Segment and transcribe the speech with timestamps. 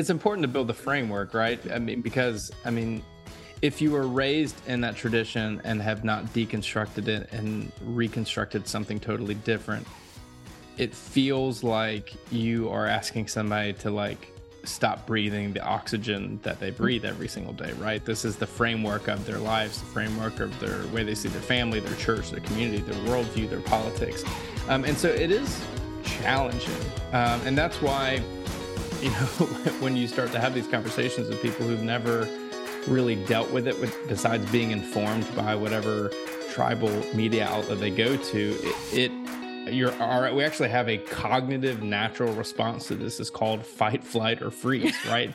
[0.00, 1.60] it's important to build the framework, right?
[1.70, 3.04] I mean, because I mean,
[3.60, 8.98] if you were raised in that tradition and have not deconstructed it and reconstructed something
[8.98, 9.86] totally different,
[10.78, 14.32] it feels like you are asking somebody to like
[14.64, 18.02] stop breathing the oxygen that they breathe every single day, right?
[18.02, 21.42] This is the framework of their lives, the framework of their way they see their
[21.42, 24.24] family, their church, their community, their worldview, their politics.
[24.66, 25.62] Um, and so it is
[26.02, 26.80] challenging.
[27.12, 28.22] Um, and that's why,
[29.02, 29.26] you know,
[29.80, 32.28] when you start to have these conversations with people who've never
[32.86, 36.10] really dealt with it, with, besides being informed by whatever
[36.50, 38.58] tribal media outlet they go to,
[38.92, 40.34] it, it you're all right.
[40.34, 43.20] We actually have a cognitive natural response to this.
[43.20, 45.34] is called fight, flight, or freeze, right?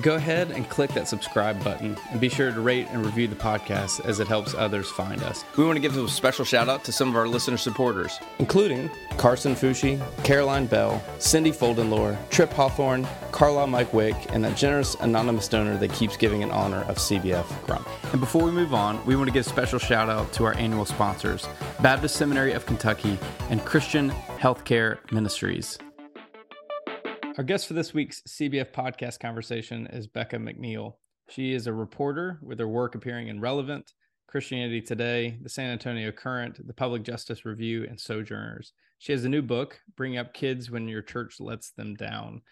[0.00, 3.36] go ahead and click that subscribe button and be sure to rate and review the
[3.36, 5.44] podcast as it helps others find us.
[5.56, 8.90] We want to give a special shout out to some of our listener supporters, including
[9.18, 15.48] Carson Fushi, Caroline Bell, Cindy Foldenlore, Trip Hawthorne, Carla Mike Wick, and that generous anonymous
[15.48, 17.88] donor that keeps giving in honor of CBF Grump.
[18.12, 20.56] And before we move on, we want to give a special shout out to our
[20.56, 21.46] annual sponsors,
[21.80, 23.18] Baptist Seminary of Kentucky
[23.50, 25.78] and Christian Healthcare Ministries.
[27.38, 30.96] Our guest for this week's CBF podcast conversation is Bekah McNeel.
[31.30, 33.94] She is a reporter with her work appearing in Relevant,
[34.26, 38.74] Christianity Today, the San Antonio Current, the Public Justice Review, and Sojourners.
[38.98, 42.42] She has a new book, Bring Up Kids When Your Church Lets Them Down.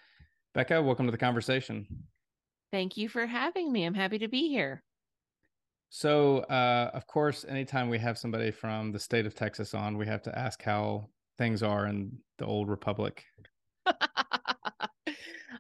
[0.56, 1.86] Bekah, welcome to the conversation.
[2.72, 3.84] Thank you for having me.
[3.84, 4.82] I'm happy to be here.
[5.90, 10.06] So, uh, of course, anytime we have somebody from the state of Texas on, we
[10.06, 13.24] have to ask how things are in the old republic.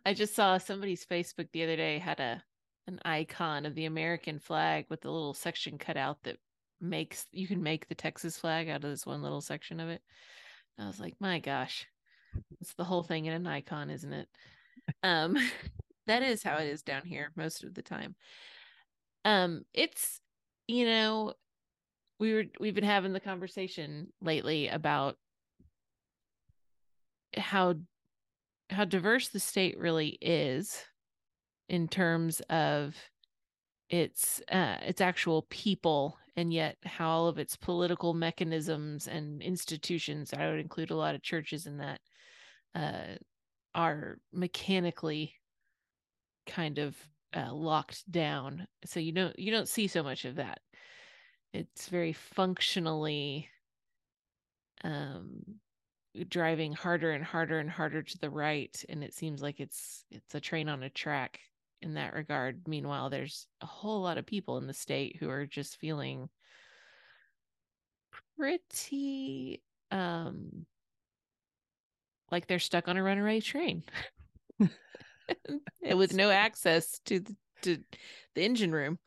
[0.04, 2.42] I just saw somebody's Facebook the other day had a
[2.86, 6.36] an icon of the American flag with a little section cut out that
[6.80, 10.02] makes you can make the Texas flag out of this one little section of it.
[10.78, 11.86] I was like, my gosh,
[12.60, 14.28] it's the whole thing in an icon, isn't it?
[15.02, 15.36] Um,
[16.06, 18.14] that is how it is down here most of the time.
[19.24, 20.20] Um, it's
[20.66, 21.34] you know,
[22.18, 25.16] we were we've been having the conversation lately about
[27.36, 27.74] how
[28.70, 30.84] how diverse the state really is
[31.68, 32.96] in terms of
[33.88, 40.32] its uh, its actual people and yet how all of its political mechanisms and institutions
[40.32, 42.00] i would include a lot of churches in that
[42.74, 43.16] uh,
[43.74, 45.34] are mechanically
[46.46, 46.96] kind of
[47.36, 48.66] uh, locked down.
[48.84, 50.60] So you don't you don't see so much of that.
[51.52, 53.48] It's very functionally
[54.82, 55.42] um
[56.28, 60.34] driving harder and harder and harder to the right and it seems like it's it's
[60.34, 61.38] a train on a track
[61.82, 62.62] in that regard.
[62.66, 66.28] Meanwhile there's a whole lot of people in the state who are just feeling
[68.36, 70.66] pretty um
[72.30, 73.84] like they're stuck on a runaway train.
[75.94, 77.78] With no access to the, to
[78.34, 78.98] the engine room.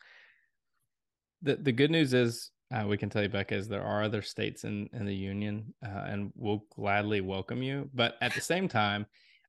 [1.42, 4.22] The the good news is uh, we can tell you, Bekah, is there are other
[4.22, 7.90] states in in the union, uh, and we'll gladly welcome you.
[7.94, 9.06] But at the same time,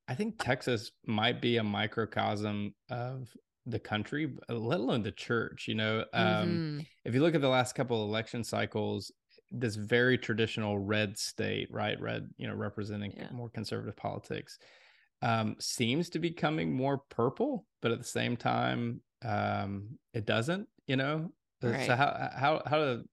[0.09, 3.29] I think Texas might be a microcosm of
[3.65, 5.67] the country, let alone the church.
[5.69, 6.81] You know, um, mm-hmm.
[7.07, 9.11] if you look at the last couple of election cycles,
[9.51, 13.29] this very traditional red state, right, red, you know, representing yeah.
[13.33, 14.59] more conservative politics,
[15.23, 20.69] um, seems to be coming more purple, but at the same time, um, it doesn't.
[20.87, 21.31] You know,
[21.71, 21.87] Right.
[21.87, 23.05] So how how how do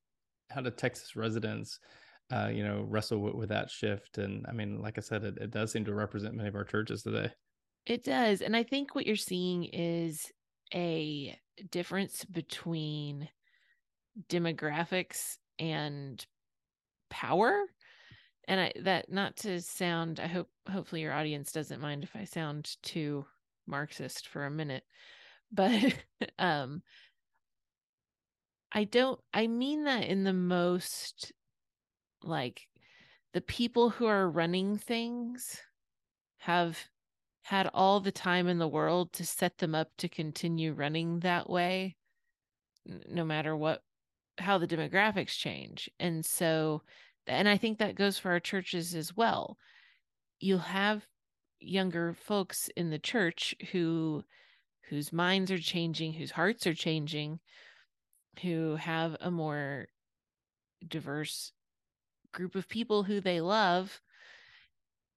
[0.54, 1.80] how do Texas residents,
[2.32, 4.18] uh, you know, wrestle with, with, that shift?
[4.18, 6.64] And I mean, like I said, it, it does seem to represent many of our
[6.64, 7.32] churches today.
[7.86, 10.32] It does, and I think what you're seeing is
[10.74, 11.38] a
[11.70, 13.28] difference between
[14.30, 16.26] demographics and
[17.10, 17.66] power
[18.48, 22.24] and i that not to sound i hope hopefully your audience doesn't mind if i
[22.24, 23.26] sound too
[23.68, 24.84] marxist for a minute
[25.52, 25.94] but
[26.40, 26.82] um
[28.72, 31.32] i don't i mean that in the most
[32.24, 32.68] like
[33.34, 35.62] the people who are running things
[36.40, 36.78] have
[37.44, 41.50] had all the time in the world to set them up to continue running that
[41.50, 41.96] way
[43.08, 43.82] no matter what
[44.38, 45.90] how the demographics change.
[46.00, 46.82] And so
[47.28, 49.58] and i think that goes for our churches as well.
[50.40, 51.06] You'll have
[51.60, 54.24] younger folks in the church who
[54.90, 57.40] whose minds are changing whose hearts are changing
[58.42, 59.88] who have a more
[60.88, 61.52] diverse
[62.32, 64.02] group of people who they love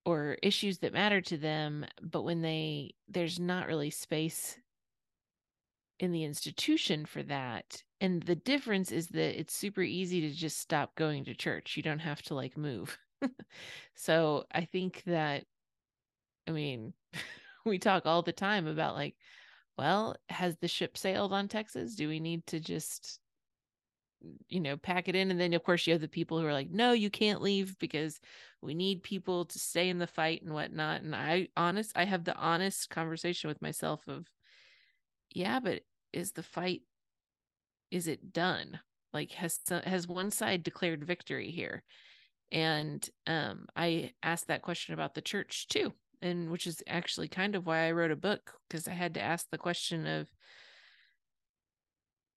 [0.05, 4.59] or issues that matter to them but when they there's not really space
[6.01, 7.83] in the institution for that.
[8.01, 11.77] And the difference is that it's super easy to just stop going to church.
[11.77, 12.99] You don't have to like move.
[13.95, 15.45] So i think that
[16.47, 16.93] i mean
[17.65, 19.15] we talk all the time about like
[19.77, 21.95] well has the ship sailed on texas?
[21.95, 23.19] Do we need to just
[24.49, 25.31] you know pack it in?
[25.31, 27.79] And then of course you have the people who are like no you can't leave
[27.79, 28.21] because
[28.63, 31.03] we need people to stay in the fight and whatnot.
[31.03, 34.27] And i honest i have the honest conversation with myself of
[35.35, 35.83] yeah but
[36.13, 36.83] is the fight
[37.91, 38.81] is it done?
[39.13, 41.83] Like has has one side declared victory here?
[42.53, 45.93] And um i asked that question about the church too
[46.25, 49.23] and which is actually kind of why i wrote a book because i had to
[49.23, 50.29] ask the question of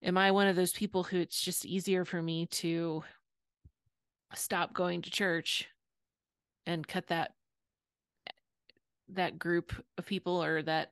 [0.03, 3.03] am I one of those people who it's just easier for me to
[4.35, 5.67] stop going to church
[6.65, 7.31] and cut that
[9.09, 10.91] that group of people or that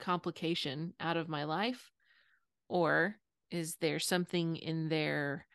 [0.00, 1.92] complication out of my life?
[2.68, 3.16] Or
[3.50, 5.46] is there something in there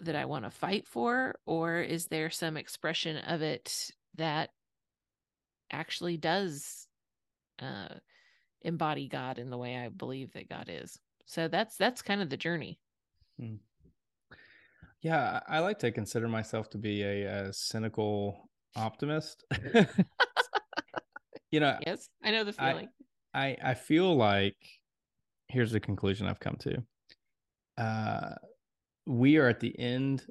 [0.00, 1.34] that I want to fight for?
[1.44, 4.50] Or is there some expression of it that
[5.70, 6.86] actually does
[7.60, 7.88] uh,
[8.62, 10.98] embody God in the way I believe that God is.
[11.26, 12.80] So that's that's kind of the journey.
[13.38, 13.56] Hmm.
[15.00, 19.44] yeah i like to consider myself to be a, a cynical optimist.
[21.50, 22.88] You know yes i know the feeling.
[23.32, 24.56] I, I i feel like
[25.48, 26.82] here's the conclusion i've come to.
[27.78, 28.34] Uh
[29.06, 30.26] we are at the end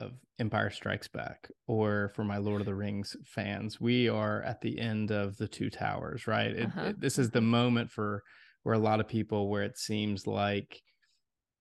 [0.00, 4.60] of Empire Strikes Back, or for my Lord of the Rings fans, we are at
[4.60, 6.52] the end of the Two Towers, right?
[6.52, 6.82] It, uh-huh.
[6.88, 8.22] it, this is the moment for
[8.62, 10.80] where a lot of people where it seems like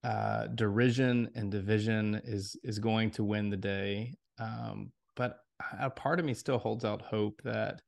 [0.04, 4.14] uh, derision and division is is going to win the day.
[4.40, 5.38] Um, but
[5.80, 7.82] a part of me still holds out hope that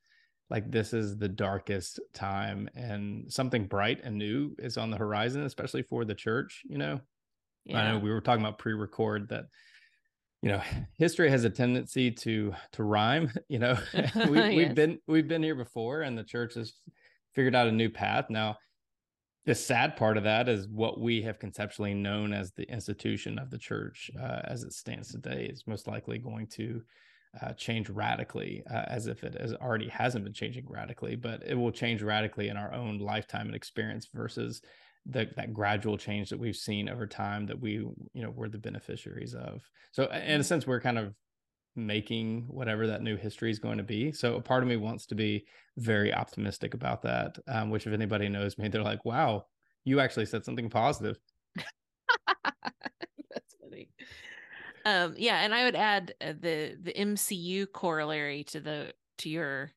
[0.49, 5.43] like this is the darkest time and something bright and new is on the horizon,
[5.43, 6.63] especially for the church.
[6.67, 6.99] You know,
[7.65, 7.81] yeah.
[7.81, 9.45] I know we were talking about pre-record that
[10.41, 10.61] you know
[10.97, 14.55] history has a tendency to to rhyme you know we, yes.
[14.55, 16.73] we've been we've been here before and the church has
[17.33, 18.57] figured out a new path now
[19.45, 23.49] the sad part of that is what we have conceptually known as the institution of
[23.49, 26.81] the church uh, as it stands today is most likely going to
[27.41, 31.55] uh, change radically uh, as if it has already hasn't been changing radically but it
[31.55, 34.61] will change radically in our own lifetime and experience versus
[35.05, 38.57] the, that gradual change that we've seen over time that we you know we're the
[38.57, 39.61] beneficiaries of
[39.91, 40.41] so in a mm-hmm.
[40.41, 41.13] sense we're kind of
[41.75, 44.11] making whatever that new history is going to be.
[44.11, 45.45] So a part of me wants to be
[45.77, 47.37] very optimistic about that.
[47.47, 49.45] Um, which if anybody knows me, they're like, "Wow,
[49.83, 51.17] you actually said something positive."
[52.27, 53.89] That's funny.
[54.85, 59.71] Um, yeah, and I would add uh, the the MCU corollary to the to your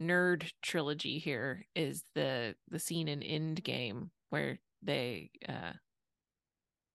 [0.00, 5.72] nerd trilogy here is the the scene in Endgame where they uh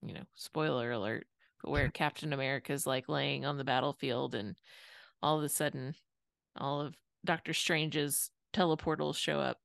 [0.01, 1.27] you know spoiler alert
[1.61, 4.55] but where Captain America's like laying on the battlefield and
[5.21, 5.95] all of a sudden
[6.57, 9.57] all of Doctor Strange's teleportals show up.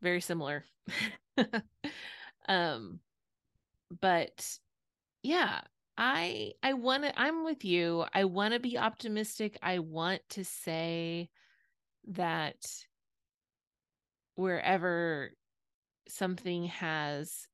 [0.00, 0.64] Very similar.
[2.48, 3.00] um
[4.00, 4.58] but
[5.22, 5.60] yeah,
[5.96, 8.04] I I want to I'm with you.
[8.14, 9.58] I want to be optimistic.
[9.62, 11.28] I want to say
[12.08, 12.56] that
[14.34, 15.32] wherever
[16.08, 17.46] something has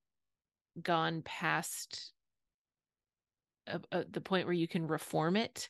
[0.83, 2.13] gone past
[3.67, 5.69] a, a, the point where you can reform it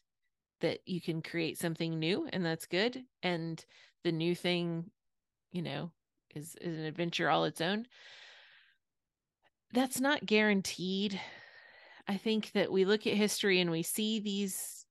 [0.61, 3.65] that you can create something new and that's good and
[4.05, 4.91] the new thing
[5.53, 5.91] you know
[6.35, 7.87] is is an adventure all its own
[9.73, 11.21] that's not guaranteed.
[12.07, 14.87] I think that we look at history and we see these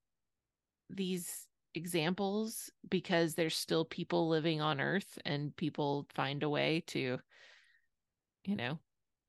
[0.90, 7.20] these examples because there's still people living on earth and people find a way to
[8.48, 8.80] you know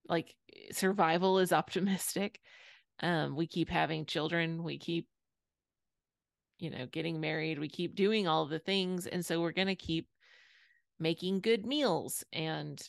[0.09, 0.35] like
[0.73, 2.41] survival is optimistic
[3.01, 5.07] um, we keep having children we keep
[6.59, 9.07] you know, getting married, we keep doing all the things.
[9.07, 10.09] And so we're going to keep
[10.99, 12.81] making good meals and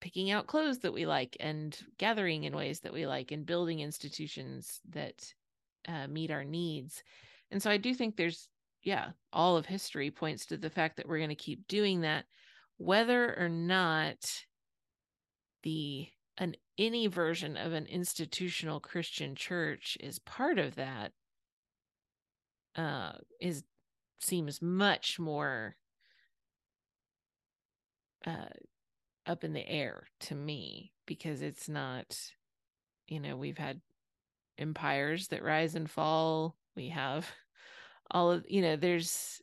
[0.00, 3.80] picking out clothes that we like and gathering in ways that we like and building
[3.80, 5.22] institutions that
[5.86, 7.02] uh, meet our needs.
[7.50, 8.48] And so I do think there's,
[8.82, 12.24] yeah, all of history points to the fact that we're going to keep doing that,
[12.78, 14.16] whether or not
[15.62, 21.12] the an any version of an institutional Christian church is part of that
[22.74, 23.64] uh is
[24.20, 25.76] seems much more
[28.26, 28.46] uh
[29.26, 32.18] up in the air to me because it's not
[33.08, 33.80] you know we've had
[34.58, 36.56] empires that rise and fall.
[36.76, 37.28] We have
[38.10, 39.40] all of you know there's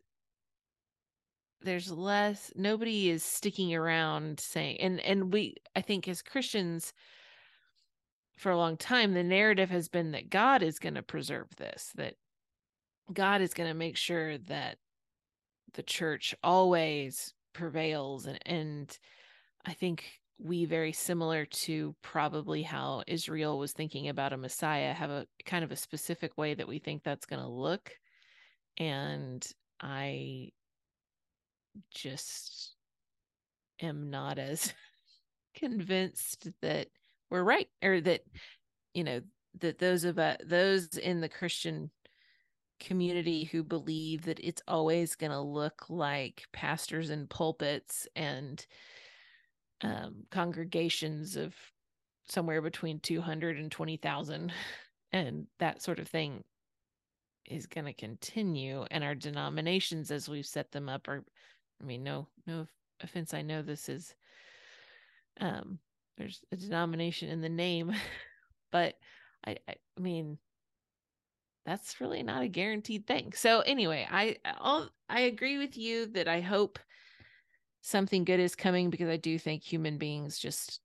[1.61, 6.93] there's less nobody is sticking around saying and and we i think as christians
[8.37, 11.91] for a long time the narrative has been that god is going to preserve this
[11.95, 12.15] that
[13.11, 14.77] god is going to make sure that
[15.73, 18.97] the church always prevails and and
[19.65, 20.05] i think
[20.41, 25.65] we very similar to probably how israel was thinking about a messiah have a kind
[25.65, 27.91] of a specific way that we think that's going to look
[28.77, 29.45] and
[29.81, 30.49] i
[31.91, 32.75] just
[33.81, 34.73] am not as
[35.55, 36.87] convinced that
[37.29, 38.21] we're right or that
[38.93, 39.21] you know
[39.59, 41.89] that those of us those in the christian
[42.79, 48.65] community who believe that it's always going to look like pastors and pulpits and
[49.81, 51.53] um, congregations of
[52.27, 54.53] somewhere between 200 and 20,000
[55.11, 56.43] and that sort of thing
[57.45, 61.23] is going to continue and our denominations as we've set them up are
[61.81, 62.67] I mean, no, no
[63.01, 63.33] offense.
[63.33, 64.13] I know this is,
[65.39, 65.79] um,
[66.17, 67.93] there's a denomination in the name,
[68.71, 68.95] but
[69.45, 70.37] I, I, mean,
[71.65, 73.33] that's really not a guaranteed thing.
[73.35, 76.79] So anyway, I, I'll, I agree with you that I hope
[77.81, 80.81] something good is coming because I do think human beings just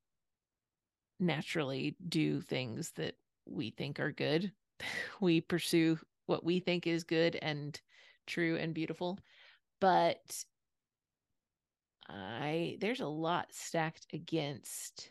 [1.19, 3.15] naturally do things that
[3.47, 4.53] we think are good.
[5.21, 7.81] we pursue what we think is good and
[8.27, 9.19] true and beautiful.
[9.81, 10.45] But
[12.09, 15.11] I there's a lot stacked against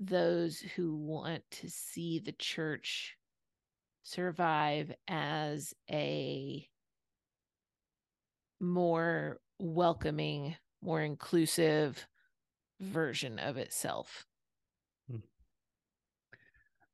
[0.00, 3.16] those who want to see the church
[4.02, 6.68] survive as a
[8.60, 12.06] more welcoming, more inclusive
[12.80, 14.26] version of itself.
[15.10, 15.18] Hmm.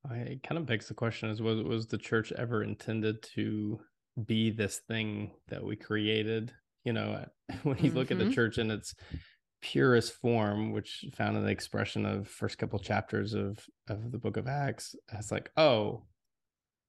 [0.08, 3.80] I kind of begs the question is was was the church ever intended to
[4.26, 6.52] be this thing that we created
[6.84, 7.24] you know
[7.62, 7.98] when you mm-hmm.
[7.98, 8.32] look at the mm-hmm.
[8.32, 8.94] church in its
[9.62, 13.58] purest form which found in the expression of first couple chapters of
[13.88, 16.02] of the book of acts it's like oh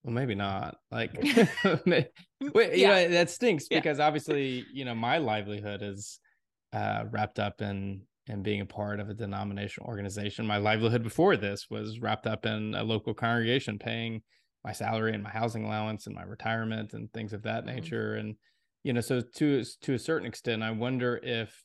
[0.04, 1.14] well maybe not like
[1.66, 2.10] wait,
[2.46, 2.72] yeah.
[2.74, 3.78] you know that stinks yeah.
[3.78, 6.20] because obviously you know my livelihood is
[6.72, 11.36] uh wrapped up in in being a part of a denominational organization my livelihood before
[11.36, 14.22] this was wrapped up in a local congregation paying
[14.64, 17.76] my salary and my housing allowance and my retirement and things of that mm-hmm.
[17.76, 18.36] nature and
[18.84, 21.64] you know so to to a certain extent i wonder if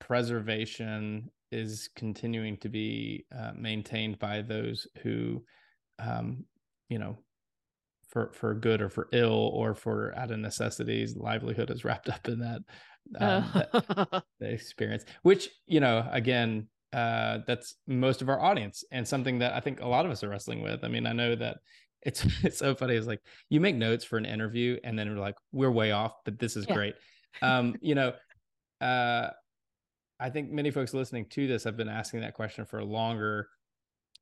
[0.00, 5.42] preservation is continuing to be uh, maintained by those who
[5.98, 6.44] um
[6.88, 7.18] you know
[8.08, 12.26] for for good or for ill or for out of necessities livelihood is wrapped up
[12.28, 12.60] in that,
[13.20, 19.06] um, that, that experience which you know again uh that's most of our audience and
[19.06, 20.84] something that i think a lot of us are wrestling with.
[20.84, 21.58] I mean i know that
[22.06, 22.94] it's it's so funny.
[22.94, 23.20] It's like
[23.50, 26.56] you make notes for an interview and then we're like, we're way off, but this
[26.56, 26.74] is yeah.
[26.74, 26.94] great.
[27.42, 28.14] Um, you know,
[28.80, 29.30] uh
[30.18, 33.48] I think many folks listening to this have been asking that question for longer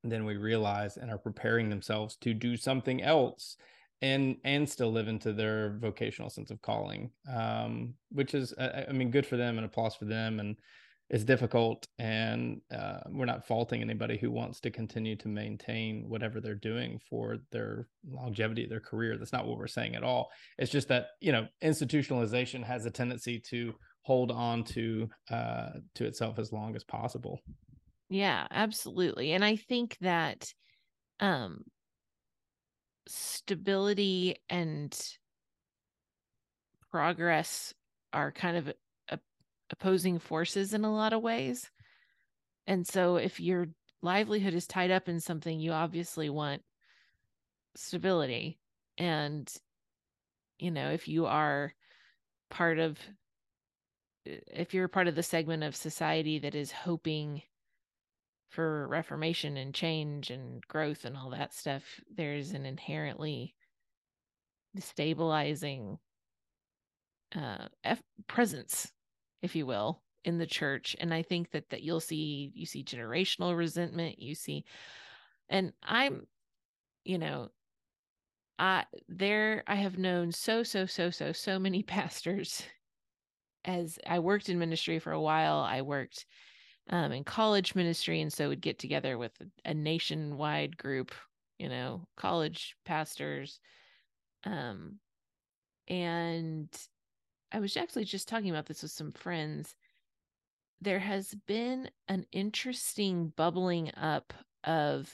[0.02, 3.56] than we realize and are preparing themselves to do something else
[4.02, 8.92] and and still live into their vocational sense of calling um which is I, I
[8.92, 10.56] mean good for them and applause for them and
[11.14, 16.40] it's difficult and uh, we're not faulting anybody who wants to continue to maintain whatever
[16.40, 19.16] they're doing for their longevity of their career.
[19.16, 20.28] That's not what we're saying at all.
[20.58, 26.04] It's just that you know institutionalization has a tendency to hold on to uh, to
[26.04, 27.38] itself as long as possible.
[28.10, 29.30] Yeah absolutely.
[29.34, 30.52] And i think that
[31.20, 31.62] um
[33.06, 35.00] stability and
[36.90, 37.72] progress
[38.12, 38.72] are kind of
[39.74, 41.68] opposing forces in a lot of ways.
[42.66, 43.66] And so if your
[44.02, 46.62] livelihood is tied up in something, you obviously want
[47.74, 48.58] stability.
[48.96, 49.52] And,
[50.58, 51.74] you know, if you are
[52.50, 52.98] part of,
[54.24, 57.42] if you're part of the segment of society that is hoping
[58.50, 61.82] for reformation and change and growth and all that stuff,
[62.14, 63.54] there's an inherently
[64.76, 65.98] destabilizing
[67.36, 68.92] uh F- presence
[69.44, 72.82] if you will in the church and i think that that you'll see you see
[72.82, 74.64] generational resentment you see
[75.50, 76.26] and i'm
[77.04, 77.48] you know
[78.58, 82.62] i there i have known so so so so so many pastors
[83.66, 86.24] as i worked in ministry for a while i worked
[86.90, 89.32] um, in college ministry and so would get together with
[89.64, 91.12] a, nationwide group
[91.58, 93.60] you know college pastors
[94.44, 94.98] um
[95.88, 96.68] and
[97.54, 99.74] i was actually just talking about this with some friends.
[100.80, 104.34] There has been an interesting bubbling up
[104.64, 105.10] of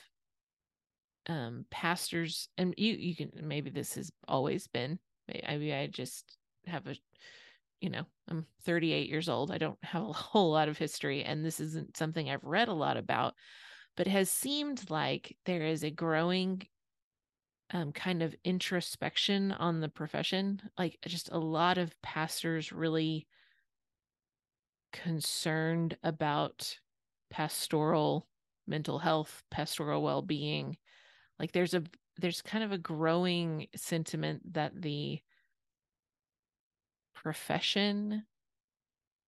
[1.29, 4.99] um pastors and you you can maybe this has always been
[5.47, 6.97] i mean i just have a
[7.81, 11.45] you know i'm 38 years old i don't have a whole lot of history and
[11.45, 13.35] this isn't something i've read a lot about
[13.97, 16.63] but has seemed like there is a growing
[17.73, 23.27] um, kind of introspection on the profession like just a lot of pastors really
[24.93, 26.79] concerned about
[27.31, 28.27] pastoral
[28.67, 30.77] mental health, pastoral well-being.
[31.39, 31.83] Like there's a
[32.19, 35.21] there's kind of a growing sentiment that the
[37.15, 38.25] profession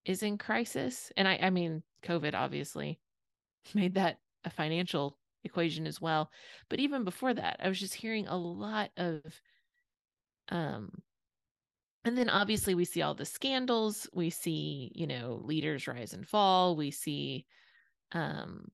[0.05, 1.13] is in crisis.
[1.17, 3.01] And I I mean COVID obviously
[3.75, 6.31] made that a financial equation as well.
[6.69, 9.23] But even before that, I was just hearing a lot of
[10.49, 10.91] um
[12.05, 16.27] and then obviously we see all the scandals we see you know leaders rise and
[16.27, 17.47] fall we see
[18.11, 18.67] um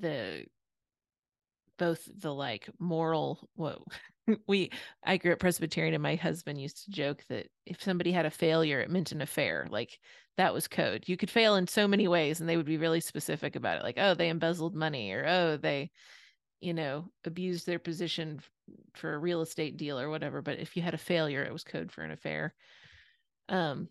[0.00, 0.44] the
[1.78, 3.84] both the like moral whoa
[4.46, 4.70] we
[5.04, 8.30] i grew up presbyterian and my husband used to joke that if somebody had a
[8.30, 9.98] failure it meant an affair like
[10.40, 11.04] that was code.
[11.06, 13.82] You could fail in so many ways and they would be really specific about it
[13.82, 15.90] like oh they embezzled money or oh they
[16.62, 18.40] you know abused their position
[18.94, 21.62] for a real estate deal or whatever but if you had a failure it was
[21.62, 22.54] code for an affair.
[23.50, 23.88] Um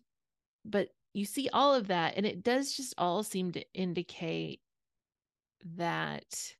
[0.65, 4.59] but you see all of that and it does just all seem to indicate
[5.77, 6.53] that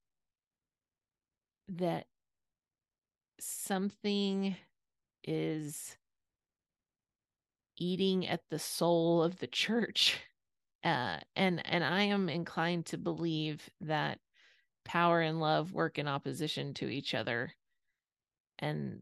[1.70, 2.06] that
[3.40, 4.56] something
[5.24, 5.98] is
[7.78, 10.20] eating at the soul of the church
[10.84, 14.20] uh and and i am inclined to believe that
[14.86, 17.54] power and love work in opposition to each other
[18.60, 19.02] and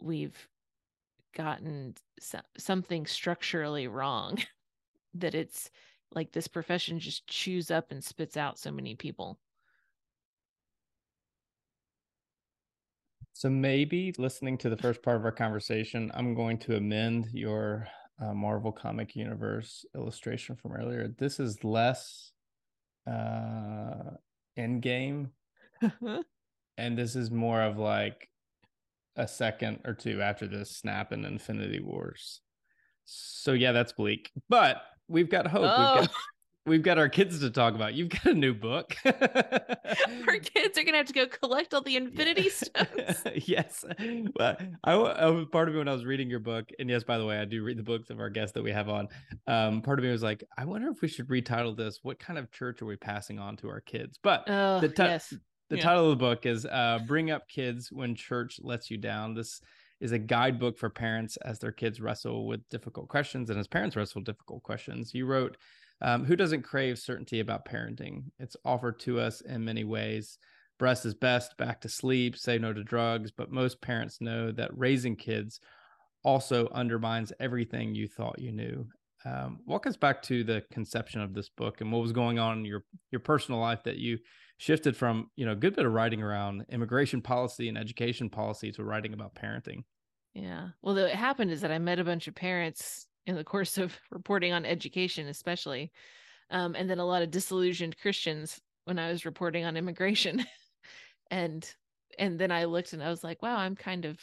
[0.00, 0.48] we've
[1.34, 4.38] gotten so- something structurally wrong
[5.14, 5.70] that it's
[6.12, 9.38] like this profession just chews up and spits out so many people
[13.38, 17.86] So maybe listening to the first part of our conversation, I'm going to amend your
[18.20, 21.14] uh, Marvel comic universe illustration from earlier.
[21.16, 22.32] This is less
[23.06, 24.16] uh
[24.58, 25.28] Endgame,
[26.78, 28.28] and this is more of like
[29.14, 32.40] a second or two after this snap in Infinity Wars.
[33.04, 35.62] So yeah, that's bleak, but we've got hope.
[35.62, 35.94] Oh.
[36.00, 36.14] We've got
[36.68, 37.94] we've got our kids to talk about.
[37.94, 38.94] You've got a new book.
[39.04, 43.84] our kids are gonna have to go collect all the infinity stones yes.
[44.36, 47.04] Well, I, I was part of me when I was reading your book, and yes,
[47.04, 49.08] by the way, I do read the books of our guests that we have on.
[49.46, 52.00] Um, part of me was like, I wonder if we should retitle this.
[52.02, 54.18] What kind of church are we passing on to our kids?
[54.22, 55.34] But oh the ti- yes
[55.70, 55.82] the Yeah.
[55.82, 59.60] title of the book is uh, "Bring Up Kids When Church Lets You Down." This
[60.00, 63.96] is a guidebook for parents as their kids wrestle with difficult questions and as parents
[63.96, 65.12] wrestle with difficult questions.
[65.12, 65.56] You wrote,
[66.00, 68.30] um, "Who doesn't crave certainty about parenting?
[68.38, 70.38] It's offered to us in many ways.
[70.78, 73.30] Breast is best, back to sleep, say no to drugs.
[73.32, 75.60] But most parents know that raising kids
[76.24, 78.88] also undermines everything you thought you knew."
[79.24, 82.58] Um, walk us back to the conception of this book and what was going on
[82.58, 84.18] in your your personal life that you
[84.58, 88.70] shifted from you know a good bit of writing around immigration policy and education policy
[88.72, 89.82] to writing about parenting
[90.34, 90.70] Yeah.
[90.82, 93.96] Well, what happened is that I met a bunch of parents in the course of
[94.10, 95.92] reporting on education, especially,
[96.50, 100.44] um, and then a lot of disillusioned Christians when I was reporting on immigration,
[101.30, 101.70] and
[102.18, 104.18] and then I looked and I was like, wow, I'm kind of,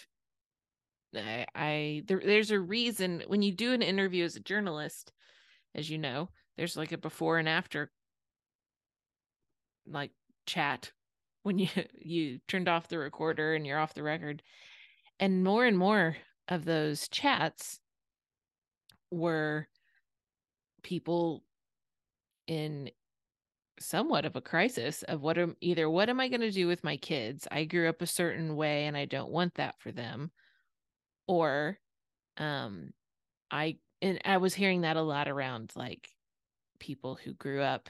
[1.16, 5.14] I, I there, there's a reason when you do an interview as a journalist,
[5.76, 7.92] as you know, there's like a before and after,
[9.88, 10.12] like
[10.48, 10.92] chat
[11.44, 14.42] when you you turned off the recorder and you're off the record.
[15.20, 16.18] And more and more
[16.50, 17.80] of those chats
[19.12, 19.68] were
[20.84, 21.44] people
[22.48, 22.92] in
[23.80, 26.84] somewhat of a crisis of what am either what am I going to do with
[26.84, 27.48] my kids?
[27.52, 30.32] I grew up a certain way and I don't want that for them.
[31.28, 31.78] Or
[32.38, 32.94] um
[33.52, 36.10] I and I was hearing that a lot around like
[36.80, 37.90] people who grew up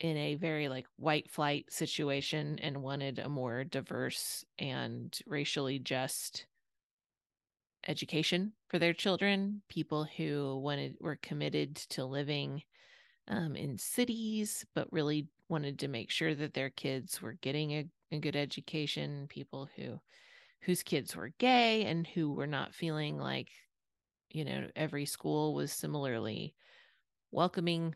[0.00, 6.46] in a very like white flight situation and wanted a more diverse and racially just
[7.86, 12.62] education for their children people who wanted were committed to living
[13.28, 17.84] um, in cities but really wanted to make sure that their kids were getting a,
[18.12, 19.98] a good education people who
[20.62, 23.48] whose kids were gay and who were not feeling like
[24.30, 26.54] you know every school was similarly
[27.30, 27.94] welcoming.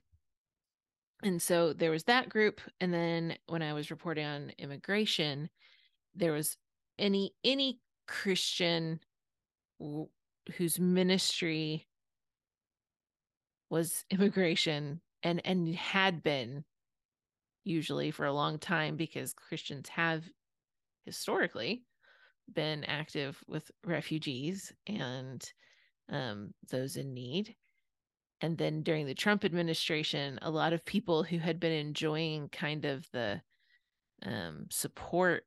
[1.22, 5.50] And so there was that group and then when i was reporting on immigration
[6.14, 6.56] there was
[6.96, 9.00] any any christian
[10.56, 11.86] whose ministry
[13.70, 16.64] was immigration and and had been
[17.64, 20.24] usually for a long time because christians have
[21.04, 21.82] historically
[22.54, 25.52] been active with refugees and
[26.10, 27.54] um, those in need.
[28.40, 32.84] And then during the Trump administration, a lot of people who had been enjoying kind
[32.84, 33.40] of the
[34.24, 35.44] um, support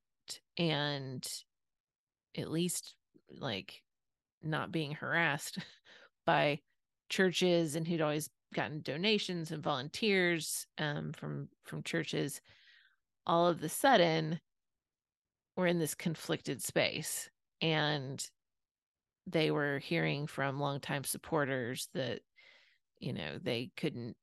[0.57, 1.25] and
[2.37, 2.95] at least
[3.29, 3.81] like
[4.43, 5.57] not being harassed
[6.25, 6.59] by
[7.09, 12.41] churches and who'd always gotten donations and volunteers um, from from churches
[13.25, 14.39] all of the sudden
[15.55, 17.29] we're in this conflicted space
[17.61, 18.29] and
[19.27, 22.19] they were hearing from longtime supporters that
[22.99, 24.15] you know they couldn't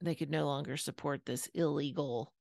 [0.00, 2.32] they could no longer support this illegal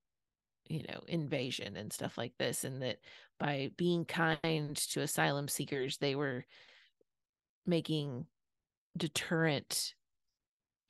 [0.69, 2.97] you know invasion and stuff like this and that
[3.39, 6.45] by being kind to asylum seekers they were
[7.69, 8.25] making
[8.97, 9.93] deterrent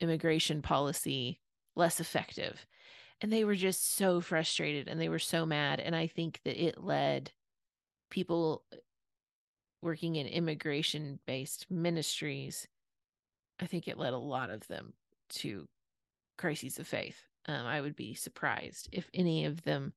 [0.00, 1.40] immigration policy
[1.76, 2.66] less effective
[3.20, 6.62] and they were just so frustrated and they were so mad and i think that
[6.62, 7.30] it led
[8.10, 8.64] people
[9.82, 12.66] working in immigration based ministries
[13.60, 14.94] I think it led a lot of them
[15.30, 15.68] to
[16.38, 17.22] crises of faith.
[17.46, 19.92] Um, I would be surprised if any of them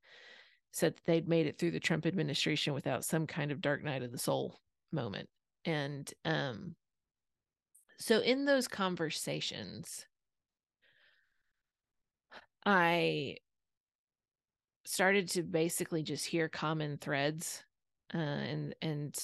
[0.71, 4.03] said that they'd made it through the Trump administration without some kind of dark night
[4.03, 4.59] of the soul
[4.91, 5.29] moment.
[5.65, 6.75] And um,
[7.97, 10.05] so in those conversations,
[12.65, 13.37] I
[14.85, 17.63] started to basically just hear common threads
[18.13, 19.17] uh, and and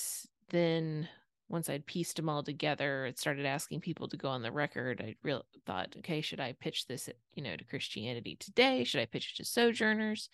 [0.50, 1.08] then
[1.48, 5.02] once I'd pieced them all together, it started asking people to go on the record.
[5.04, 8.84] I real thought, okay, should I pitch this, you know, to Christianity Today?
[8.84, 10.30] Should I pitch it to Sojourners?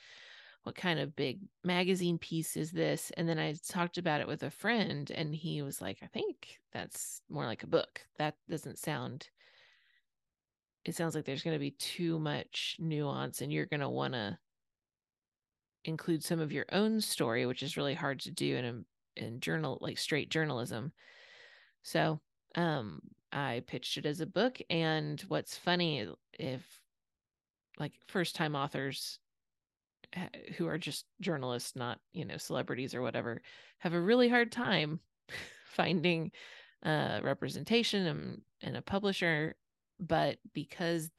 [0.65, 3.12] What kind of big magazine piece is this?
[3.17, 6.60] And then I talked about it with a friend, and he was like, I think
[6.73, 8.01] that's more like a book.
[8.17, 9.30] That doesn't sound.
[10.84, 14.15] It sounds like there's going to be too much nuance, and you're going to want
[14.15, 14.39] to
[15.84, 19.39] include some of your own story, which is really hard to do in a in
[19.39, 20.91] journal like straight journalism.
[21.84, 22.19] So
[22.56, 23.01] um
[23.32, 26.82] I pitched it as a book and what's funny if
[27.78, 29.19] like first time authors
[30.58, 33.41] who are just journalists not you know celebrities or whatever
[33.80, 34.99] have a really hard time
[35.67, 36.32] finding
[36.86, 39.56] uh representation and, and a publisher.
[39.99, 41.10] But because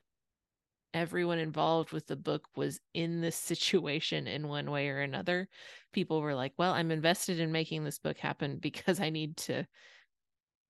[0.96, 5.48] everyone involved with the book was in this situation in one way or another
[5.92, 9.64] people were like well i'm invested in making this book happen because i need to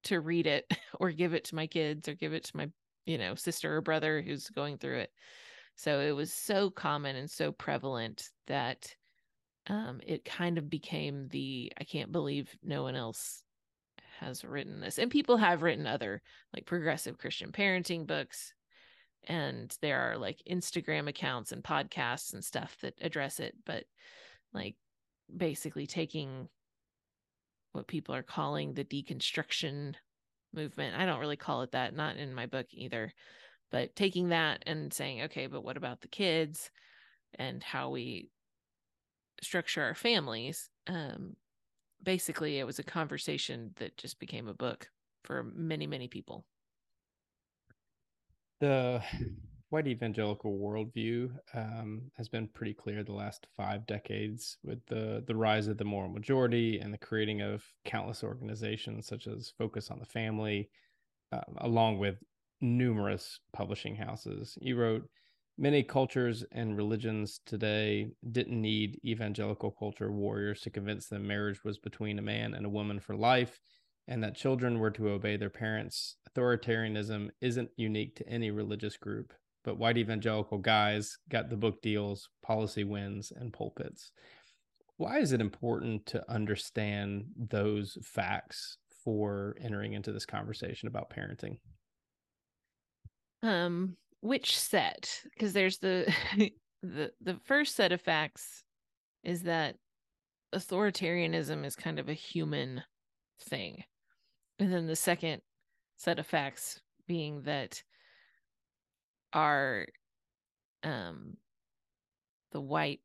[0.02, 0.64] to read it
[1.00, 2.68] or give it to my kids or give it to my
[3.06, 5.10] you know sister or brother who's going through it
[5.76, 8.94] so it was so common and so prevalent that
[9.68, 13.42] um, it kind of became the i can't believe no one else
[14.20, 16.22] has written this and people have written other
[16.54, 18.54] like progressive christian parenting books
[19.26, 23.84] and there are like Instagram accounts and podcasts and stuff that address it, but
[24.52, 24.76] like
[25.34, 26.48] basically taking
[27.72, 29.94] what people are calling the deconstruction
[30.54, 30.96] movement.
[30.96, 33.12] I don't really call it that, not in my book either,
[33.70, 36.70] but taking that and saying, okay, but what about the kids
[37.38, 38.30] and how we
[39.42, 40.68] structure our families?
[40.86, 41.36] Um,
[42.02, 44.88] basically, it was a conversation that just became a book
[45.24, 46.44] for many, many people
[48.60, 49.02] the
[49.70, 55.34] white evangelical worldview um, has been pretty clear the last five decades with the the
[55.34, 59.98] rise of the moral majority and the creating of countless organizations such as Focus on
[59.98, 60.70] the Family,
[61.32, 62.22] uh, along with
[62.60, 64.56] numerous publishing houses.
[64.60, 65.08] You wrote,
[65.58, 71.78] Many cultures and religions today didn't need evangelical culture warriors to convince them marriage was
[71.78, 73.58] between a man and a woman for life
[74.06, 76.16] and that children were to obey their parents.
[76.28, 79.32] Authoritarianism isn't unique to any religious group,
[79.64, 84.12] but white evangelical guys got the book deals, policy wins, and pulpits.
[84.98, 91.58] Why is it important to understand those facts for entering into this conversation about parenting?
[93.42, 95.22] Um, which set?
[95.24, 96.12] Because there's the
[96.82, 98.64] the the first set of facts
[99.22, 99.76] is that
[100.54, 102.82] authoritarianism is kind of a human
[103.40, 103.84] thing.
[104.58, 105.42] And then the second
[105.96, 107.82] set of facts being that
[109.32, 109.86] our
[110.82, 111.36] um
[112.52, 113.00] the white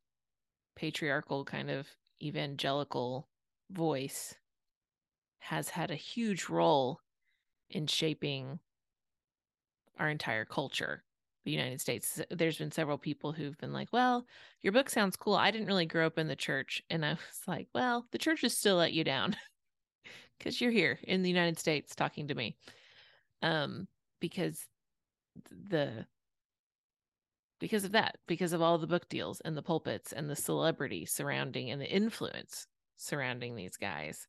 [0.76, 1.88] patriarchal kind of
[2.22, 3.28] evangelical
[3.70, 4.34] voice
[5.40, 7.00] has had a huge role
[7.68, 8.60] in shaping
[9.98, 11.02] our entire culture
[11.44, 12.20] the united states.
[12.30, 14.26] There's been several people who've been like well
[14.62, 15.34] your book sounds cool.
[15.34, 16.82] I didn't really grow up in the church.
[16.90, 19.36] And i was like well the church has still let you down.
[20.38, 22.56] Because you're here in the united states talking to me.
[23.42, 23.86] Um
[24.20, 24.66] because
[25.50, 26.06] the
[27.60, 31.06] because of that because of all the book deals and the pulpits and the celebrity
[31.06, 34.26] surrounding and the influence surrounding these guys.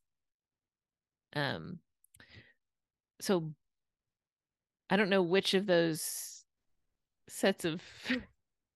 [1.34, 1.80] Um
[3.20, 3.52] so
[4.90, 6.44] i don't know which of those
[7.28, 7.82] sets of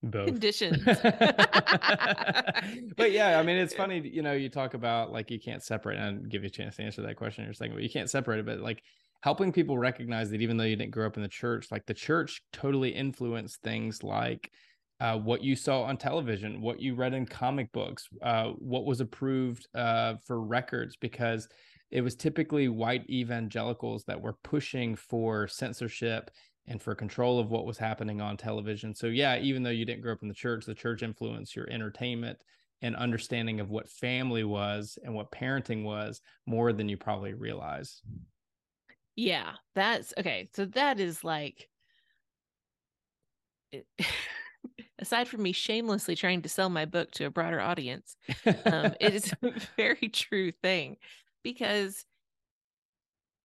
[0.03, 0.27] Both.
[0.27, 0.85] conditions
[2.97, 5.99] but yeah, I mean, it's funny, you know, you talk about like you can't separate
[5.99, 8.11] and give you a chance to answer that question in a second, but you can't
[8.11, 8.47] separate it.
[8.47, 8.83] But like
[9.23, 11.95] helping people recognize that even though you didn't grow up in the church, like the
[11.95, 14.51] church totally influenced things like
[15.01, 19.01] uh, what you saw on television, what you read in comic books, uh, what was
[19.01, 21.49] approved uh, for records, because
[21.91, 26.31] it was typically white evangelicals that were pushing for censorship
[26.67, 28.95] and for control of what was happening on television.
[28.95, 31.69] So yeah, even though you didn't grow up in the church, the church influenced your
[31.71, 32.45] entertainment
[32.83, 38.03] and understanding of what family was and what parenting was more than you probably realize.
[39.17, 40.49] Yeah, that's okay.
[40.55, 41.69] So that is like,
[44.99, 48.17] aside from me shamelessly trying to sell my book to a broader audience,
[48.67, 50.99] um, it is a very true thing
[51.53, 52.05] because,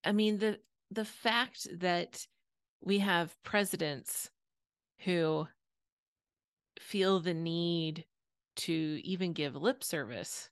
[0.03, 0.59] I mean the
[0.91, 2.27] the fact that
[2.81, 4.29] we have presidents
[5.05, 5.47] who
[6.81, 8.05] feel the need
[8.57, 10.49] to even give lip service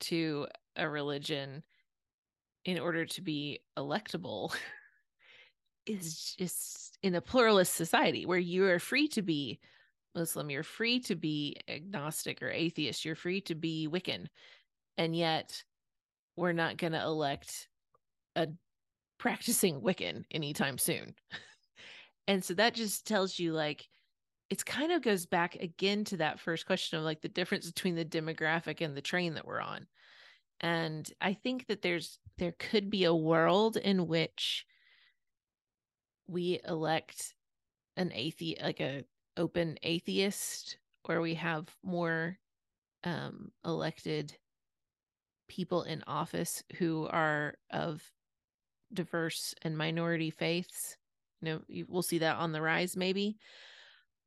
[0.00, 1.62] to a religion
[2.64, 4.54] in order to be electable
[5.86, 9.60] is just in a pluralist society where you are free to be
[10.14, 14.28] Muslim, you're free to be agnostic or atheist, you're free to be Wiccan.
[14.96, 15.62] And yet
[16.36, 17.68] we're not going to elect
[18.34, 18.48] a
[19.18, 21.14] practicing Wiccan anytime soon.
[22.28, 23.86] and so that just tells you like
[24.48, 27.94] it's kind of goes back again to that first question of like the difference between
[27.94, 29.86] the demographic and the train that we're on
[30.60, 34.64] and i think that there's there could be a world in which
[36.28, 37.34] we elect
[37.96, 39.04] an atheist like a
[39.36, 42.38] open atheist where we have more
[43.04, 44.36] um elected
[45.48, 48.02] people in office who are of
[48.92, 50.96] diverse and minority faiths
[51.40, 53.36] you know you, we'll see that on the rise maybe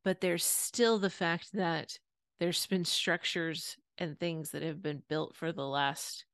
[0.03, 1.97] but there's still the fact that
[2.39, 6.25] there's been structures and things that have been built for the last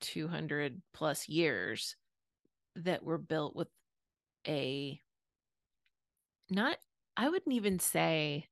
[0.00, 1.96] 200 plus years
[2.76, 3.68] that were built with
[4.46, 5.00] a
[6.50, 6.76] not
[7.16, 8.46] i wouldn't even say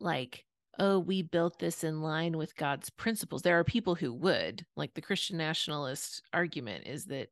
[0.00, 0.44] like
[0.78, 3.42] oh we built this in line with god's principles.
[3.42, 7.28] There are people who would like the christian nationalist argument is that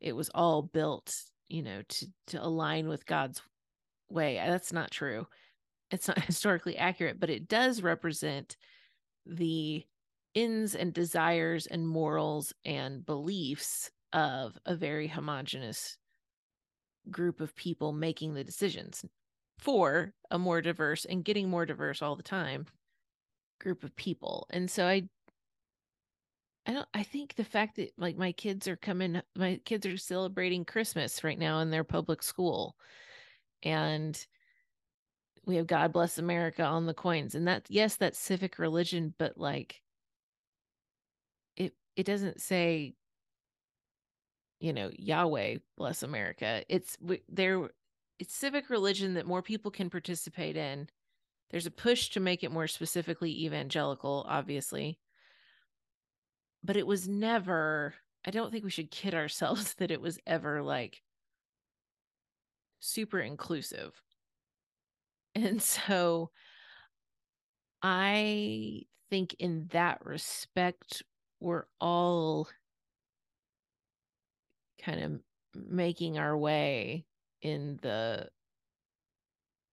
[0.00, 1.14] it was all built
[1.48, 3.42] you know to to align with god's
[4.10, 5.26] way that's not true.
[5.90, 8.56] It's not historically accurate, but it does represent
[9.26, 9.84] the
[10.34, 15.96] ends and desires and morals and beliefs of a very homogenous
[17.10, 19.04] group of people making the decisions
[19.58, 22.66] for a more diverse and getting more diverse all the time
[23.62, 24.46] group of people.
[24.50, 25.08] And so I
[26.66, 29.96] I don't I think the fact that like my kids are coming my kids are
[29.96, 32.76] celebrating Christmas right now in their public school
[33.62, 34.24] and
[35.44, 37.34] we have God bless America on the coins.
[37.34, 39.82] And that yes, that's civic religion, but like
[41.56, 42.94] it it doesn't say
[44.60, 46.62] you know, Yahweh bless America.
[46.68, 46.96] It's
[47.28, 47.70] there
[48.20, 50.88] it's civic religion that more people can participate in.
[51.52, 54.98] There's a push to make it more specifically evangelical, obviously.
[56.64, 60.62] But it was never I don't think we should kid ourselves that it was ever
[60.62, 61.02] like
[62.80, 64.00] super inclusive.
[65.34, 66.30] And so
[67.82, 71.02] I think in that respect,
[71.40, 72.48] we're all
[74.82, 75.20] kind of
[75.54, 77.06] making our way
[77.40, 78.28] in the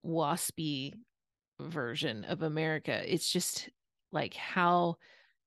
[0.05, 0.93] waspy
[1.59, 3.01] version of America.
[3.05, 3.69] It's just
[4.11, 4.97] like how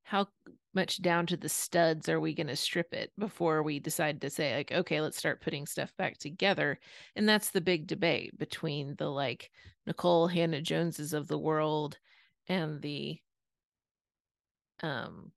[0.04, 0.26] how
[0.74, 4.30] much down to the studs are we going to strip it before we decide to
[4.30, 6.78] say like okay let's start putting stuff back together.
[7.16, 9.50] And that's the big debate between the like
[9.88, 11.98] Nikole Hannah Joneses of the world
[12.48, 13.18] and the
[14.82, 15.32] um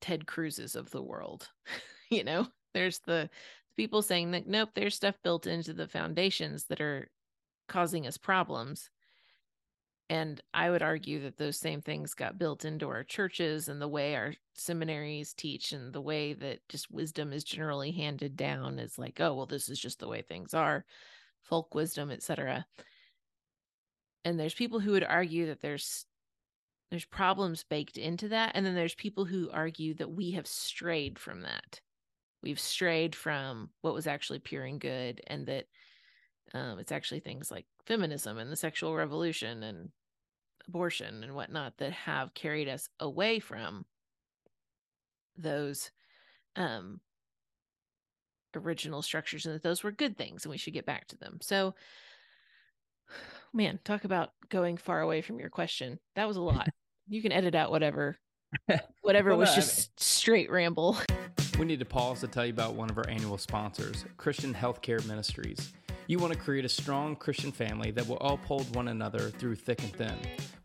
[0.00, 1.48] Ted Cruzes of the world
[2.10, 2.46] you know?
[2.74, 3.30] There's the
[3.76, 7.10] people saying that nope there's stuff built into the foundations that are
[7.68, 8.90] causing us problems
[10.08, 13.88] and I would argue that those same things got built into our churches and the
[13.88, 18.98] way our seminaries teach and the way that just wisdom is generally handed down is
[18.98, 20.84] like, oh, well, this is just the way things are,
[21.42, 22.66] folk wisdom, etc.
[24.24, 26.06] And there's people who would argue that there's
[26.90, 28.52] there's problems baked into that.
[28.54, 31.80] And then there's people who argue that we have strayed from that.
[32.44, 35.66] We've strayed from what was actually pure and good, and that
[36.54, 39.90] um, it's actually things like feminism and the sexual revolution and
[40.68, 43.86] abortion and whatnot that have carried us away from
[45.38, 45.90] those
[46.56, 47.00] um,
[48.54, 51.38] original structures and that those were good things and we should get back to them.
[51.40, 51.74] So,
[53.52, 55.98] man, talk about going far away from your question.
[56.16, 56.68] That was a lot.
[57.08, 58.16] you can edit out whatever,
[59.02, 59.88] whatever well, was no, just I mean...
[59.96, 60.96] straight ramble.
[61.58, 65.02] We need to pause to tell you about one of our annual sponsors, Christian Healthcare
[65.08, 65.72] Ministries.
[66.08, 69.82] You want to create a strong Christian family that will uphold one another through thick
[69.82, 70.16] and thin.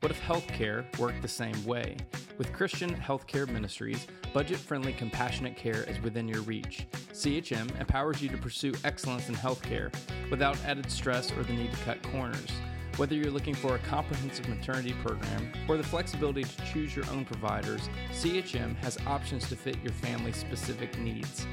[0.02, 1.98] What if healthcare worked the same way?
[2.38, 6.86] With Christian Healthcare Ministries, budget friendly, compassionate care is within your reach.
[7.12, 9.92] CHM empowers you to pursue excellence in healthcare
[10.30, 12.52] without added stress or the need to cut corners.
[12.98, 17.26] Whether you're looking for a comprehensive maternity program or the flexibility to choose your own
[17.26, 21.48] providers, CHM has options to fit your family's specific needs.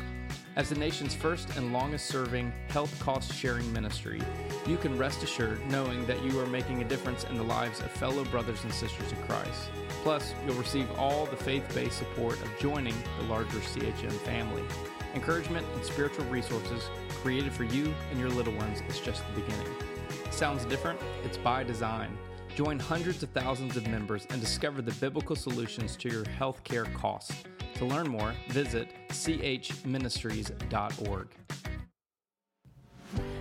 [0.58, 4.20] As the nation's first and longest serving health cost sharing ministry,
[4.66, 7.92] you can rest assured knowing that you are making a difference in the lives of
[7.92, 9.70] fellow brothers and sisters in Christ.
[10.02, 14.64] Plus, you'll receive all the faith based support of joining the larger CHM family.
[15.14, 16.90] Encouragement and spiritual resources
[17.22, 19.72] created for you and your little ones is just the beginning.
[20.32, 20.98] Sounds different?
[21.22, 22.18] It's by design.
[22.56, 27.44] Join hundreds of thousands of members and discover the biblical solutions to your healthcare costs.
[27.78, 31.28] To learn more, visit chministries.org.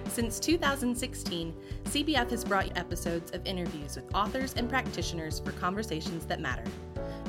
[0.09, 6.27] Since 2016, CBF has brought you episodes of interviews with authors and practitioners for conversations
[6.27, 6.63] that matter.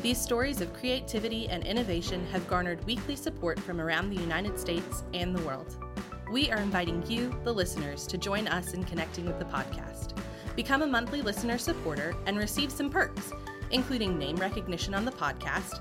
[0.02, 5.02] These stories of creativity and innovation have garnered weekly support from around the United States
[5.14, 5.82] and the world.
[6.30, 10.12] We are inviting you, the listeners, to join us in connecting with the podcast.
[10.56, 13.32] Become a monthly listener supporter and receive some perks,
[13.70, 15.80] including name recognition on the podcast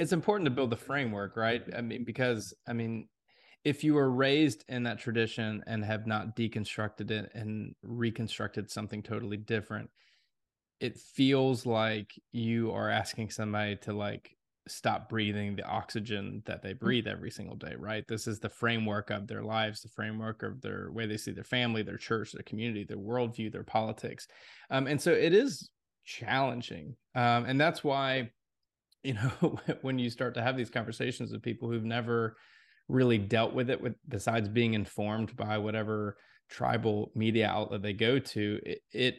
[0.00, 1.62] It's important to build the framework, right?
[1.76, 3.06] I mean, because I mean,
[3.64, 9.02] if you were raised in that tradition and have not deconstructed it and reconstructed something
[9.02, 9.90] totally different,
[10.80, 14.34] it feels like you are asking somebody to like
[14.66, 16.80] stop breathing the oxygen that they mm.
[16.80, 18.04] breathe every single day, right?
[18.08, 21.44] This is the framework of their lives, the framework of their way they see their
[21.44, 24.28] family, their church, their community, their worldview, their politics.
[24.70, 25.68] Um, and so it is
[26.06, 26.96] challenging.
[27.14, 28.30] Um, and that's why
[29.02, 32.36] you know when you start to have these conversations with people who've never
[32.88, 36.16] really dealt with it with besides being informed by whatever
[36.48, 39.14] tribal media outlet they go to it, it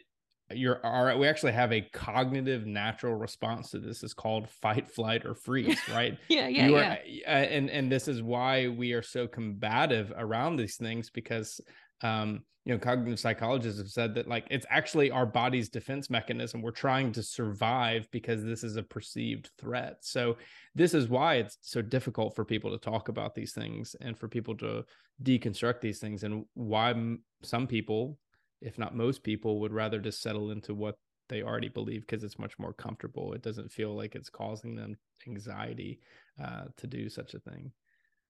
[0.53, 4.91] you're all right we actually have a cognitive natural response to this is called fight
[4.91, 6.17] flight or freeze right?
[6.27, 7.21] Yeah yeah, you are, yeah.
[7.25, 11.61] Uh, and and this is why we are so combative around these things because
[12.03, 16.61] um you know cognitive psychologists have said that like it's actually our body's defense mechanism.
[16.61, 19.97] We're trying to survive because this is a perceived threat.
[20.01, 20.37] So
[20.75, 24.27] this is why it's so difficult for people to talk about these things and for
[24.27, 24.83] people to
[25.23, 26.93] deconstruct these things and why
[27.41, 28.17] some people
[28.61, 30.95] if not most people would rather just settle into what
[31.29, 33.33] they already believe because it's much more comfortable.
[33.33, 34.97] It doesn't feel like it's causing them
[35.27, 35.99] anxiety
[36.39, 37.71] uh, to do such a thing.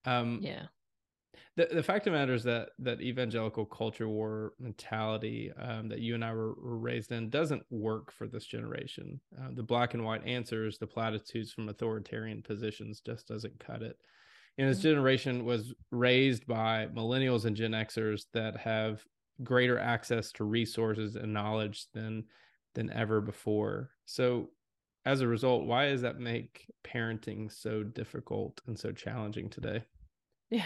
[0.06, 0.68] Um yeah
[1.58, 6.00] the, the fact of the matter is that that evangelical culture war mentality um, that
[6.00, 9.20] you and I were, were, raised in doesn't work for this generation.
[9.38, 13.98] Uh, the black and white answers, the platitudes from authoritarian positions, just doesn't cut it.
[14.58, 14.90] And this mm-hmm.
[14.90, 19.04] generation was raised by millennials and Gen Xers that have
[19.44, 22.26] greater access to resources and knowledge than
[22.76, 23.92] than ever before.
[24.06, 24.50] So
[25.06, 29.84] as a result, why does that make parenting so difficult and so challenging today?
[30.52, 30.66] Yeah.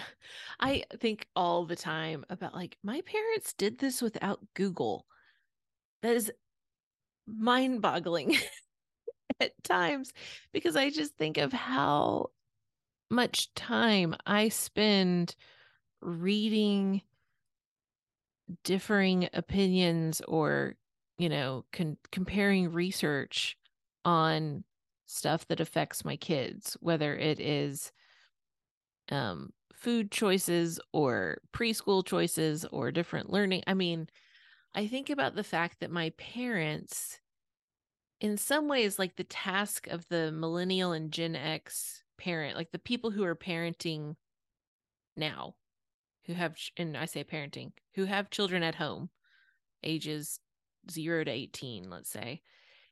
[0.59, 5.05] I think all the time about like my parents did this without Google.
[6.01, 6.31] That is
[7.27, 8.35] mind boggling
[9.39, 10.13] at times
[10.53, 12.31] because I just think of how
[13.09, 15.35] much time I spend
[16.01, 17.01] reading
[18.63, 20.75] differing opinions or,
[21.17, 23.57] you know, con- comparing research
[24.03, 24.63] on
[25.07, 27.91] stuff that affects my kids, whether it is
[29.11, 29.51] um,
[29.85, 33.61] food choices or preschool choices or different learning.
[33.67, 34.07] I mean,
[34.73, 37.19] I think about the fact that my parents,
[38.19, 42.79] in some ways, like the task of the millennial and Gen X parent, like the
[42.79, 44.15] people who are parenting
[45.15, 45.53] now,
[46.25, 49.11] who have, and I say parenting, who have children at home,
[49.83, 50.39] ages
[50.89, 52.41] zero to 18, let's say,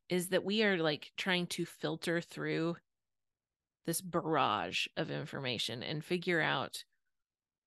[0.09, 2.75] is that we are like trying to filter through
[3.85, 6.83] this barrage of information and figure out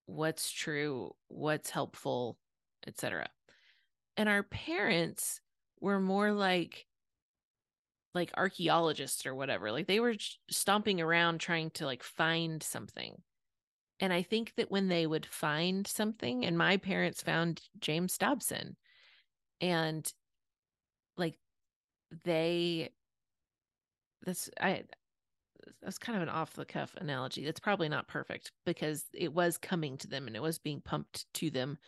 [0.07, 2.39] what's true, what's helpful,
[2.87, 3.29] etc.
[4.17, 5.41] And our parents
[5.81, 6.87] were more like
[8.14, 9.71] like archaeologists or whatever.
[9.71, 10.14] Like they were
[10.51, 13.21] stomping around trying to like find something.
[14.01, 18.77] And I think that when they would find something, and my parents found James Dobson,
[19.61, 20.11] and
[21.17, 21.39] like
[22.25, 22.91] they,
[24.25, 24.85] that's, I,
[25.83, 27.45] that's kind of an off the cuff analogy.
[27.45, 31.33] That's probably not perfect because it was coming to them and it was being pumped
[31.35, 31.79] to them.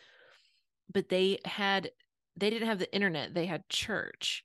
[0.92, 1.90] But they had,
[2.36, 4.44] they didn't have the internet, they had church.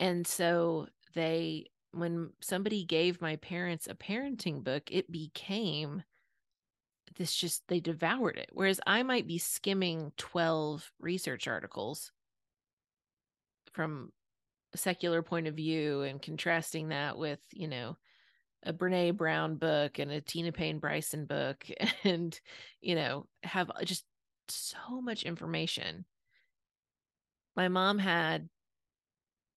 [0.00, 6.02] And so they, when somebody gave my parents a parenting book, it became
[7.16, 8.50] this just, they devoured it.
[8.52, 12.12] Whereas I might be skimming 12 research articles
[13.72, 14.12] from
[14.76, 17.96] secular point of view and contrasting that with, you know,
[18.64, 21.66] a Brene Brown book and a Tina Payne Bryson book
[22.04, 22.38] and,
[22.80, 24.04] you know, have just
[24.48, 26.04] so much information.
[27.56, 28.48] My mom had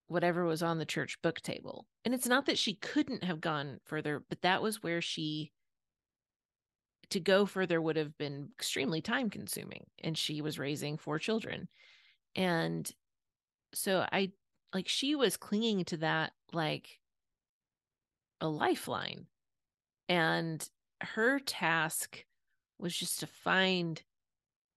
[0.08, 1.86] whatever was on the church book table.
[2.04, 5.52] And it's not that she couldn't have gone further, but that was where she
[7.10, 11.68] to go further would have been extremely time consuming and she was raising four children.
[12.34, 12.90] And
[13.74, 14.32] so I
[14.74, 16.98] like she was clinging to that like
[18.40, 19.26] a lifeline.
[20.08, 20.66] And
[21.00, 22.24] her task
[22.78, 24.02] was just to find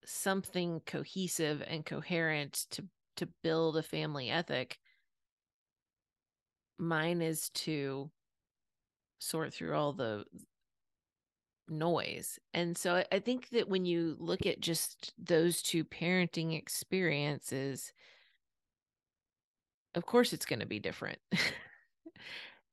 [0.05, 2.85] something cohesive and coherent to
[3.17, 4.77] to build a family ethic
[6.77, 8.09] mine is to
[9.19, 10.23] sort through all the
[11.67, 17.91] noise and so i think that when you look at just those two parenting experiences
[19.95, 21.19] of course it's going to be different.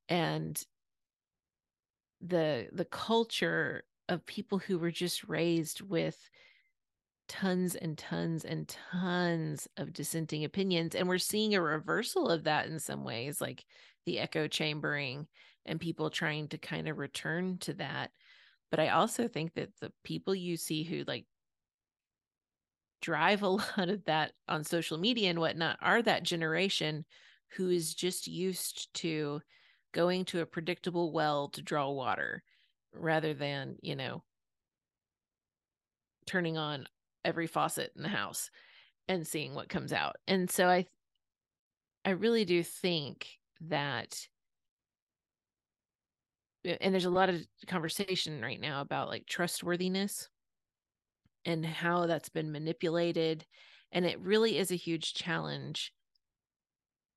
[0.08, 0.62] And
[2.20, 6.18] the the culture of people who were just raised with
[7.28, 12.66] tons and tons and tons of dissenting opinions and we're seeing a reversal of that
[12.66, 13.64] in some ways like
[14.04, 15.26] the echo chambering
[15.64, 18.10] and people trying to kind of return to that.
[18.70, 21.26] But i also think that the people you see who like
[23.02, 27.04] drive a lot of that on social media and whatnot are that generation
[27.56, 29.42] who is just used to
[29.92, 32.42] going to a predictable well to draw water
[32.94, 34.22] rather than, you know,
[36.24, 36.86] turning on
[37.24, 38.50] every faucet in the house
[39.08, 40.16] and seeing what comes out.
[40.26, 40.86] And so I
[42.04, 44.26] I really do think that
[46.64, 50.28] and there's a lot of conversation right now about like trustworthiness
[51.44, 53.44] and how that's been manipulated
[53.90, 55.92] and it really is a huge challenge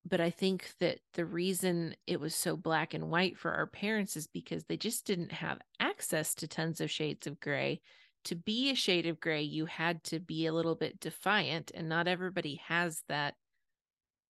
[0.08, 4.16] but I think that the reason it was so black and white for our parents
[4.16, 7.80] is because they just didn't have access to tons of shades of gray.
[8.24, 11.88] To be a shade of gray, you had to be a little bit defiant, and
[11.88, 13.34] not everybody has that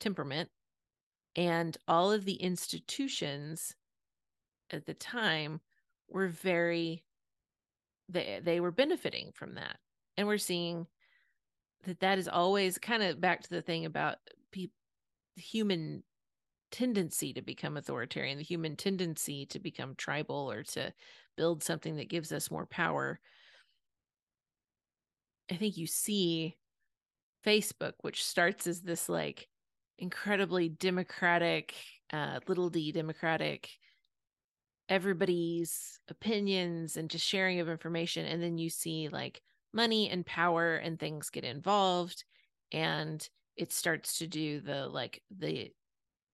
[0.01, 0.49] temperament.
[1.35, 3.75] And all of the institutions
[4.71, 5.61] at the time
[6.09, 7.05] were very
[8.09, 9.77] they they were benefiting from that.
[10.17, 10.87] And we're seeing
[11.85, 14.17] that that is always kind of back to the thing about
[14.51, 14.75] people
[15.37, 16.03] human
[16.71, 20.93] tendency to become authoritarian, the human tendency to become tribal or to
[21.37, 23.21] build something that gives us more power.
[25.51, 26.57] I think you see
[27.45, 29.49] Facebook, which starts as this like
[29.99, 31.75] incredibly democratic,
[32.13, 33.71] uh, little d democratic,
[34.89, 38.27] everybody's opinions and just sharing of information.
[38.27, 39.43] And then you see like
[39.77, 42.25] money and power and things get involved.
[42.73, 45.71] And it starts to do the like the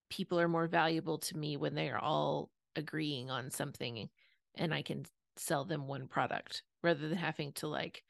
[0.09, 4.09] people are more valuable to me when they are all agreeing on something
[4.55, 5.05] and I can
[5.36, 8.03] sell them one product rather than having to like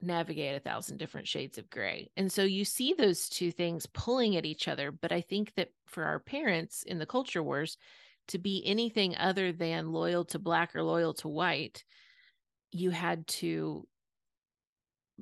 [0.00, 2.10] navigate a thousand different shades of gray.
[2.16, 4.90] And so you see those two things pulling at each other.
[4.90, 7.76] But I think that for our parents in the culture wars,
[8.28, 11.84] to be anything other than loyal to black or loyal to white,
[12.70, 13.86] you had to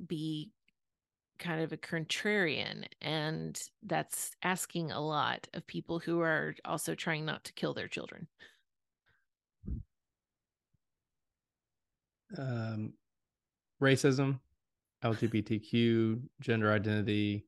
[0.07, 0.51] be
[1.39, 2.85] kind of a contrarian.
[3.01, 7.87] And that's asking a lot of people who are also trying not to kill their
[7.87, 8.27] children.
[12.37, 12.93] Um,
[13.81, 14.39] racism,
[15.03, 17.45] LGBTQ, gender identity,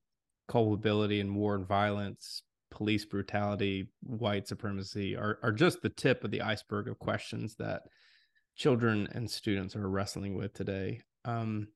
[0.47, 6.31] culpability in war and violence, police brutality, white supremacy are, are just the tip of
[6.31, 7.83] the iceberg of questions that
[8.55, 11.01] children and students are wrestling with today.
[11.25, 11.67] Um,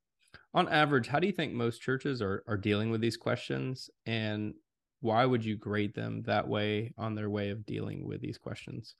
[0.55, 3.89] on average, how do you think most churches are, are dealing with these questions?
[4.05, 4.53] And
[5.01, 8.95] why would you grade them that way on their way of dealing with these questions?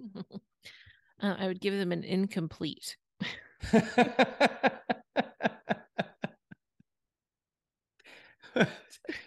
[0.16, 0.24] uh,
[1.20, 2.96] I would give them an incomplete.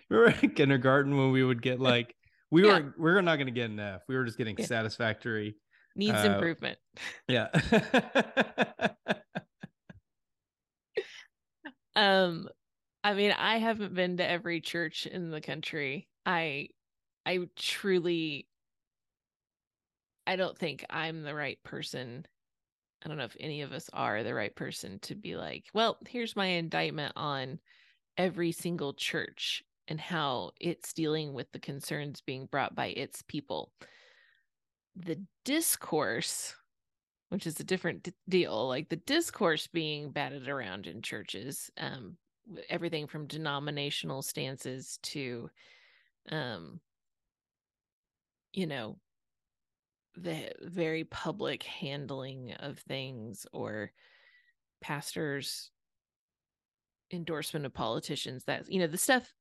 [0.10, 2.16] Remember in kindergarten when we would get like
[2.52, 2.80] we yeah.
[2.80, 4.02] were we are not going to get an F.
[4.08, 4.66] We were just getting yeah.
[4.66, 5.56] satisfactory.
[5.96, 6.78] Needs uh, improvement.
[7.28, 7.48] Yeah.
[11.96, 12.50] Um
[13.04, 16.10] I mean, I haven't been to every church in the country.
[16.26, 16.70] I
[17.26, 18.48] I truly
[20.28, 22.26] I don't think I'm the right person.
[23.04, 25.98] I don't know if any of us are the right person to be like, well,
[26.08, 27.60] here's my indictment on
[28.18, 33.74] every single church and how it's dealing with the concerns being brought by its people.
[34.96, 36.56] The discourse,
[37.30, 42.18] which is a different deal, like the discourse being batted around in churches, um,
[42.70, 45.50] everything from denominational stances to,
[46.32, 46.80] um,
[48.54, 48.98] you know,
[50.16, 53.92] the very public handling of things or
[54.82, 55.72] pastors
[57.12, 59.34] endorsement of politicians that you know the stuff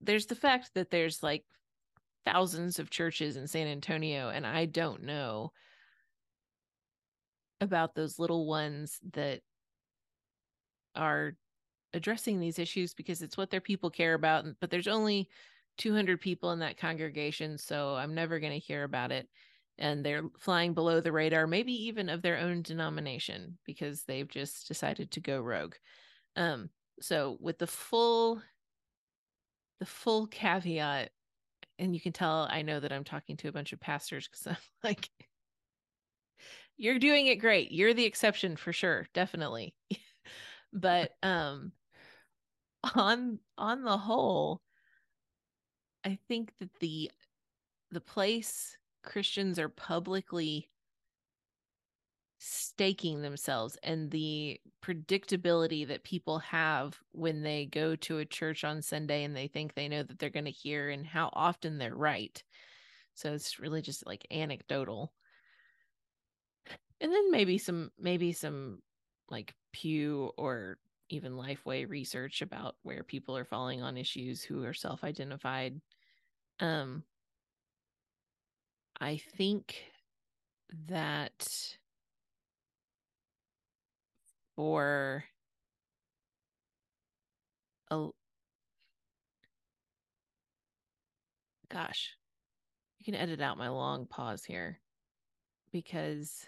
[0.00, 1.44] there's the fact that there's like
[2.26, 5.52] thousands of churches in San Antonio and I don't know
[7.64, 9.40] about those little ones that
[10.94, 11.36] are
[11.92, 15.28] addressing these issues because it's what their people care about but there's only
[15.78, 19.28] 200 people in that congregation so I'm never going to hear about it.
[19.76, 24.68] And they're flying below the radar maybe even of their own denomination because they've just
[24.68, 25.74] decided to go rogue.
[26.36, 28.40] Um so with the full
[29.80, 31.10] the full caveat
[31.78, 34.46] and you can tell I know that I'm talking to a bunch of pastors cuz
[34.46, 35.10] I'm like
[36.76, 37.72] you're doing it great.
[37.72, 39.74] You're the exception for sure, definitely.
[40.72, 41.72] but um
[42.94, 44.60] on on the whole
[46.04, 47.10] I think that the
[47.90, 50.70] the place Christians are publicly
[52.38, 58.82] staking themselves and the predictability that people have when they go to a church on
[58.82, 61.94] Sunday and they think they know that they're going to hear and how often they're
[61.94, 62.42] right.
[63.14, 65.12] So it's really just like anecdotal.
[67.04, 68.80] And then maybe some maybe some
[69.28, 70.78] like Pew or
[71.10, 75.82] even Lifeway research about where people are falling on issues who are self-identified.
[76.60, 77.04] Um
[78.98, 79.84] I think
[80.88, 81.76] that
[84.56, 85.24] for
[87.90, 88.08] a
[91.68, 92.16] gosh
[92.98, 94.80] you can edit out my long pause here
[95.70, 96.46] because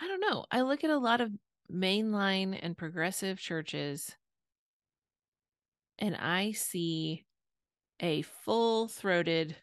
[0.00, 1.30] i don't know i look at a lot of
[1.72, 4.16] mainline and progressive churches
[5.98, 7.24] and i see
[8.00, 9.56] a full-throated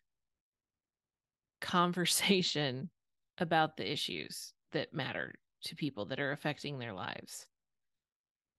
[1.59, 2.89] conversation
[3.39, 5.33] about the issues that matter
[5.63, 7.45] to people that are affecting their lives.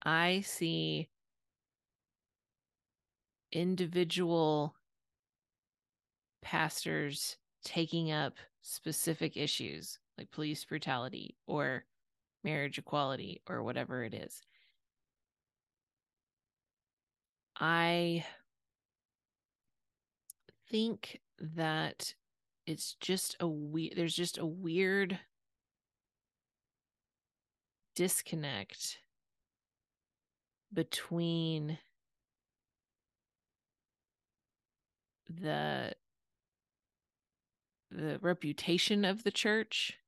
[0.05, 1.09] I see
[3.53, 4.74] individual
[6.43, 11.84] pastors taking up specific issues like police brutality or
[12.44, 14.42] marriage equality or whatever it is.
[17.60, 18.24] I
[20.70, 22.14] think that
[22.66, 25.18] it's just a weird there's just a weird
[27.94, 28.98] disconnect
[30.72, 31.78] between
[35.28, 35.92] the
[37.90, 39.98] the reputation of the church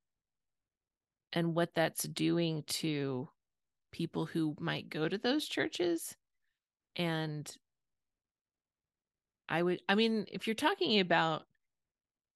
[1.32, 3.28] and what that's doing to
[3.92, 6.16] people who might go to those churches
[6.96, 7.56] and
[9.48, 11.42] I would, I mean, if you're talking about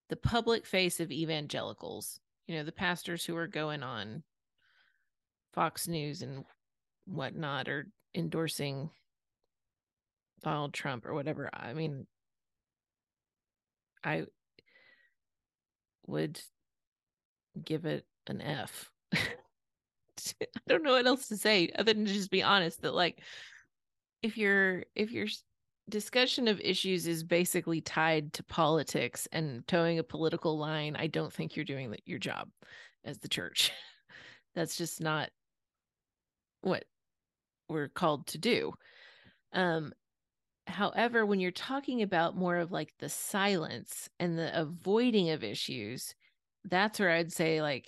[0.09, 2.19] the public face of evangelicals,
[2.49, 4.25] you know, the pastors who are going on
[5.53, 6.45] Fox News and
[7.07, 8.91] whatnot or endorsing
[10.43, 11.49] Donald Trump or whatever.
[11.53, 12.07] I mean,
[14.03, 14.25] I
[16.07, 16.41] would
[17.65, 18.91] give it an F.
[19.15, 23.21] I don't know what else to say other than just be honest that like
[24.23, 25.27] if your if your
[25.91, 31.33] discussion of issues is basically tied to politics and towing a political line, I don't
[31.33, 32.49] think you're doing your job
[33.05, 33.71] as the church.
[34.55, 35.31] That's just not
[36.63, 36.85] what
[37.69, 38.73] we're called to do.
[39.53, 39.93] Um
[40.67, 46.15] however, when you're talking about more of like the silence and the avoiding of issues,
[46.65, 47.87] that's where I'd say like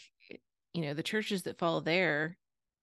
[0.77, 2.37] you know the churches that fall there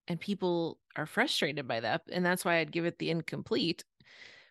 [0.08, 3.84] and people are frustrated by that and that's why i'd give it the incomplete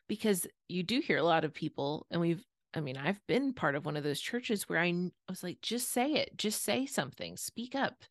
[0.09, 3.75] because you do hear a lot of people and we've i mean i've been part
[3.75, 4.93] of one of those churches where i,
[5.29, 6.37] was like just say it.
[6.37, 7.37] Just say something.
[7.37, 8.05] Speak up.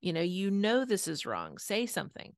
[0.00, 1.58] You know you know this is wrong.
[1.58, 2.34] Say something.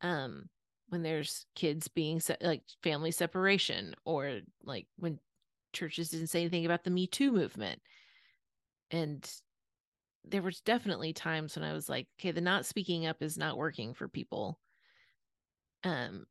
[0.00, 0.48] Um
[0.88, 5.18] when there's kids being se- like family separation or like when
[5.72, 7.80] churches didn't say anything about the me too movement
[8.90, 9.28] and
[10.24, 13.56] there was definitely times when I was like, okay, the not speaking up is not
[13.56, 14.58] working for people.
[15.82, 16.26] Um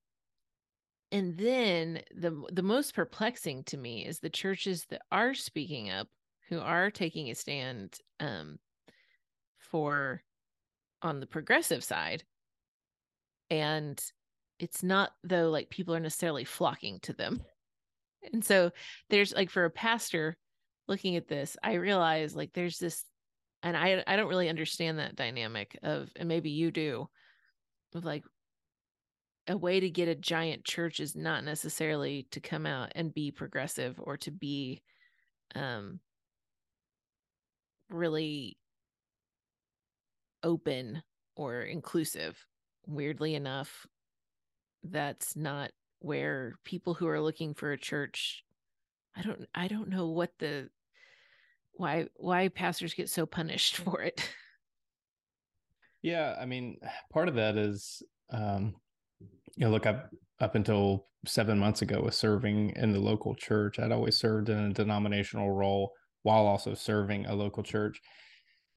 [1.13, 6.07] and then the the most perplexing to me is the churches that are speaking up
[6.49, 8.57] who are taking a stand um
[9.59, 10.23] for
[11.01, 12.23] on the progressive side
[13.49, 14.03] and
[14.59, 17.41] it's not though like people are necessarily flocking to them
[18.33, 18.71] and so
[19.09, 20.35] there's like for a pastor
[20.87, 23.05] looking at this i realize like there's this
[23.63, 27.09] and I I don't really understand that dynamic of and maybe you do
[27.95, 28.23] of like
[29.47, 33.31] a way to get a giant church is not necessarily to come out and be
[33.31, 34.81] progressive or to be
[35.55, 35.99] um
[37.89, 38.57] really
[40.43, 41.01] open
[41.35, 42.45] or inclusive.
[42.85, 43.87] Weirdly enough
[44.83, 48.43] that's not where people who are looking for a church
[49.15, 50.69] i don't i don't know what the
[51.73, 54.29] why why pastors get so punished for it.
[56.01, 56.77] Yeah, I mean,
[57.11, 58.01] part of that is
[58.31, 58.75] um
[59.55, 60.09] you know, look up
[60.39, 63.79] up until 7 months ago was serving in the local church.
[63.79, 65.93] I'd always served in a denominational role
[66.23, 68.01] while also serving a local church.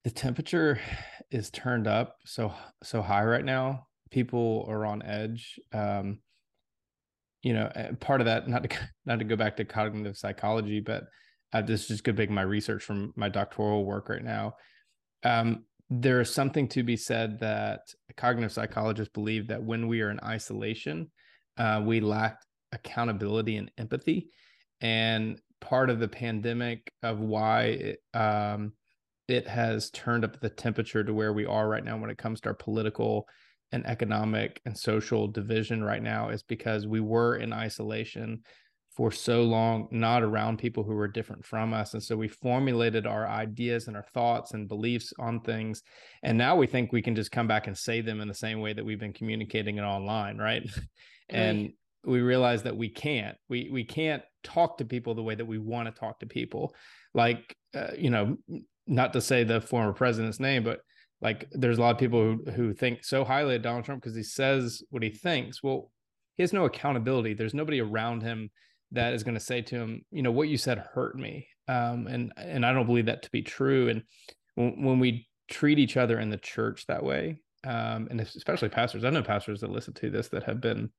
[0.04, 0.78] The temperature
[1.30, 3.86] is turned up so so high right now.
[4.10, 5.58] People are on edge.
[5.72, 6.20] Um
[7.42, 7.70] you know,
[8.00, 11.04] part of that not to not to go back to cognitive psychology, but
[11.56, 14.54] uh, this is just good big my research from my doctoral work right now.
[15.22, 17.80] Um, there is something to be said that
[18.16, 21.10] cognitive psychologists believe that when we are in isolation,
[21.56, 22.38] uh, we lack
[22.72, 24.28] accountability and empathy.
[24.80, 28.72] And part of the pandemic of why it, um,
[29.28, 32.40] it has turned up the temperature to where we are right now when it comes
[32.40, 33.26] to our political
[33.72, 38.42] and economic and social division right now is because we were in isolation
[38.96, 41.92] for so long not around people who were different from us.
[41.92, 45.82] And so we formulated our ideas and our thoughts and beliefs on things.
[46.22, 48.60] And now we think we can just come back and say them in the same
[48.60, 50.62] way that we've been communicating it online right?
[51.28, 51.72] And
[52.04, 53.36] we realize that we can't.
[53.48, 56.72] We we can't talk to people the way that we want to talk to people.
[57.14, 58.36] Like uh, you know
[58.86, 60.78] not to say the former president's name but
[61.20, 64.14] like there's a lot of people who, who think so highly of donald trump because
[64.14, 65.64] he says what he thinks.
[65.64, 65.90] Well
[66.36, 67.34] he has no accountability.
[67.34, 68.50] There's nobody around him
[68.92, 71.48] that is going to say to him, you know, what you said hurt me.
[71.68, 73.88] Um, and and I don't believe that to be true.
[73.88, 74.02] And
[74.54, 79.10] when, we treat each other in the church that way, um, and especially pastors, I
[79.10, 80.90] know pastors that listen to this that have been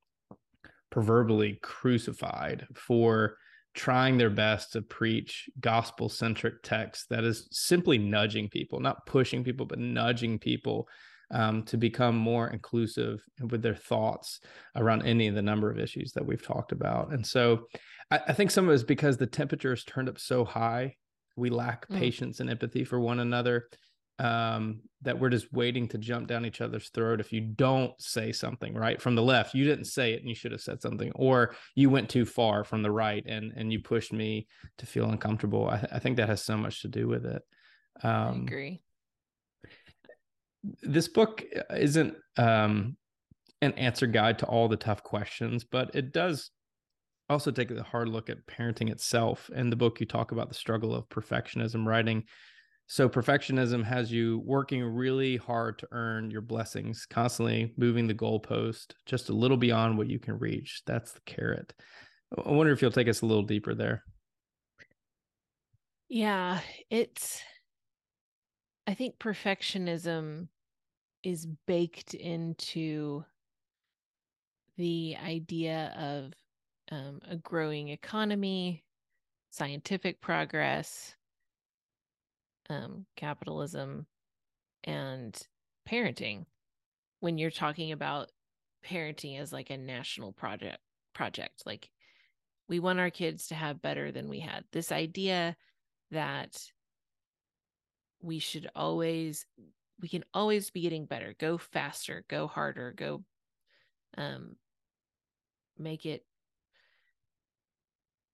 [0.90, 3.38] proverbially crucified for
[3.74, 9.44] trying their best to preach gospel centric text that is simply nudging people, not pushing
[9.44, 10.88] people, but nudging people
[11.32, 14.40] um, to become more inclusive with their thoughts
[14.76, 17.12] around any of the number of issues that we've talked about.
[17.12, 17.68] And so
[18.12, 20.96] I, I think some of it is because the temperature is turned up so high,
[21.36, 21.98] we lack mm.
[21.98, 23.68] patience and empathy for one another.
[24.20, 28.32] Um, that we're just waiting to jump down each other's throat if you don't say
[28.32, 31.12] something right from the left you didn't say it and you should have said something
[31.14, 34.48] or you went too far from the right and and you pushed me
[34.80, 37.44] to feel uncomfortable i, I think that has so much to do with it
[38.02, 38.82] um, i agree
[40.82, 42.98] this book isn't um,
[43.62, 46.52] an answer guide to all the tough questions, but it does
[47.30, 49.50] also take a hard look at parenting itself.
[49.54, 52.24] In the book, you talk about the struggle of perfectionism writing.
[52.90, 58.94] So, perfectionism has you working really hard to earn your blessings, constantly moving the goalpost
[59.06, 60.84] just a little beyond what you can reach.
[60.86, 61.74] That's the carrot.
[62.46, 64.04] I wonder if you'll take us a little deeper there.
[66.08, 67.42] Yeah, it's
[68.86, 70.48] I think perfectionism
[71.28, 73.22] is baked into
[74.78, 76.32] the idea of
[76.90, 78.86] um, a growing economy,
[79.50, 81.18] scientific progress,
[82.70, 84.06] um, capitalism,
[84.86, 85.38] and
[85.86, 86.46] parenting.
[87.20, 88.32] When you're talking about
[88.86, 90.80] parenting as like a national project,
[91.14, 91.90] project like
[92.70, 94.64] we want our kids to have better than we had.
[94.72, 95.58] This idea
[96.12, 96.58] that
[98.22, 99.46] we should always
[100.02, 103.24] we can always be getting better go faster go harder go
[104.18, 104.56] um
[105.78, 106.26] make it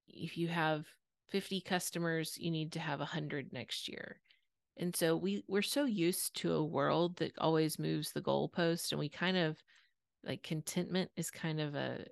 [0.08, 0.86] if you have
[1.30, 4.20] 50 customers you need to have 100 next year
[4.78, 9.00] and so we we're so used to a world that always moves the goalpost and
[9.00, 9.58] we kind of
[10.24, 12.06] like contentment is kind of a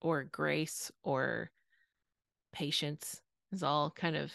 [0.00, 1.50] or grace or
[2.52, 3.20] patience
[3.52, 4.32] is all kind of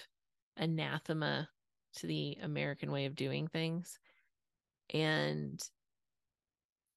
[0.58, 1.50] anathema
[1.96, 4.00] to the American way of doing things.
[4.94, 5.62] And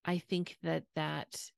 [0.05, 1.51] I think that that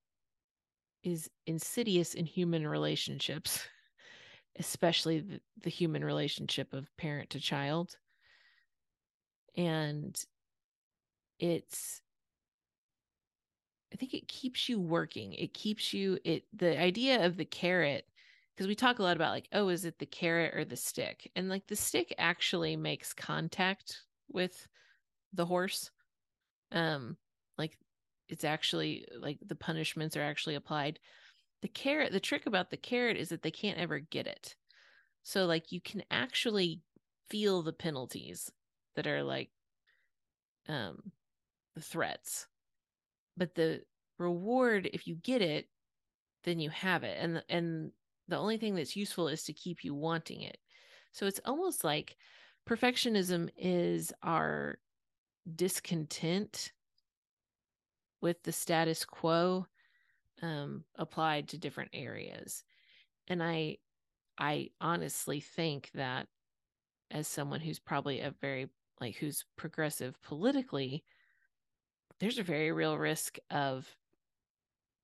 [1.02, 3.66] is insidious in human relationships,
[4.58, 7.96] especially the, the human relationship of parent to child.
[9.56, 10.16] And
[11.38, 12.02] it's
[13.92, 15.32] I think it keeps you working.
[15.34, 18.06] It keeps you it the idea of the carrot
[18.54, 21.30] because we talk a lot about like oh is it the carrot or the stick
[21.34, 24.68] and like the stick actually makes contact with
[25.32, 25.90] the horse
[26.72, 27.16] um
[27.58, 27.76] like
[28.28, 30.98] it's actually like the punishments are actually applied.
[31.62, 34.56] The carrot the trick about the carrot is that they can't ever get it.
[35.22, 36.82] So like you can actually
[37.28, 38.50] feel the penalties
[38.96, 39.50] that are like
[40.68, 41.12] um
[41.74, 42.46] the threats.
[43.36, 43.82] But the
[44.18, 45.68] reward if you get it
[46.44, 47.18] then you have it.
[47.20, 47.92] And and
[48.28, 50.58] the only thing that's useful is to keep you wanting it.
[51.12, 52.16] So it's almost like
[52.68, 54.78] perfectionism is our
[55.56, 56.72] discontent
[58.20, 59.66] with the status quo
[60.42, 62.62] um, applied to different areas.
[63.28, 63.78] And I,
[64.38, 66.26] I honestly think that
[67.10, 68.68] as someone who's probably a very
[69.00, 71.04] like who's progressive politically,
[72.18, 73.88] there's a very real risk of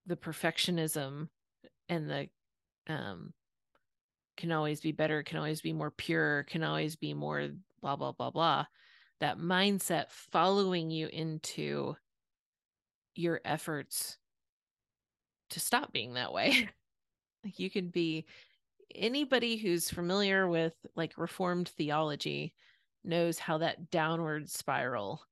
[0.06, 1.28] the perfectionism
[1.88, 2.28] and the
[2.88, 3.32] um
[4.36, 7.48] can always be better can always be more pure can always be more
[7.80, 8.64] blah blah blah blah
[9.20, 11.96] that mindset following you into
[13.14, 14.18] your efforts
[15.50, 16.68] to stop being that way.
[17.44, 18.26] Like you could be
[18.92, 22.54] anybody who's familiar with like reformed theology
[23.04, 25.22] knows how that downward spiral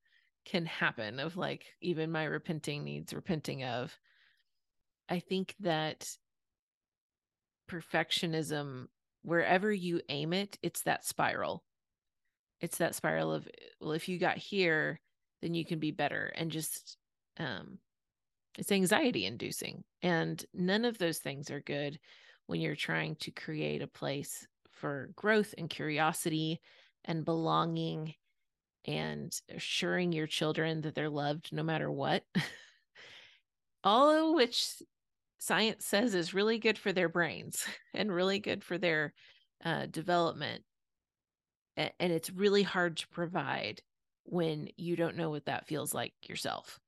[0.44, 3.98] can happen of like even my repenting needs repenting of.
[5.08, 6.08] I think that
[7.68, 8.86] perfectionism
[9.22, 11.64] wherever you aim it it's that spiral
[12.64, 13.48] it's that spiral of
[13.80, 15.00] well if you got here
[15.42, 16.96] then you can be better and just
[17.38, 17.78] um
[18.58, 21.98] it's anxiety inducing and none of those things are good
[22.46, 26.60] when you're trying to create a place for growth and curiosity
[27.04, 28.14] and belonging
[28.86, 32.22] and assuring your children that they're loved no matter what
[33.84, 34.64] all of which
[35.38, 39.12] science says is really good for their brains and really good for their
[39.64, 40.62] uh, development.
[41.76, 43.82] And it's really hard to provide
[44.24, 46.78] when you don't know what that feels like yourself.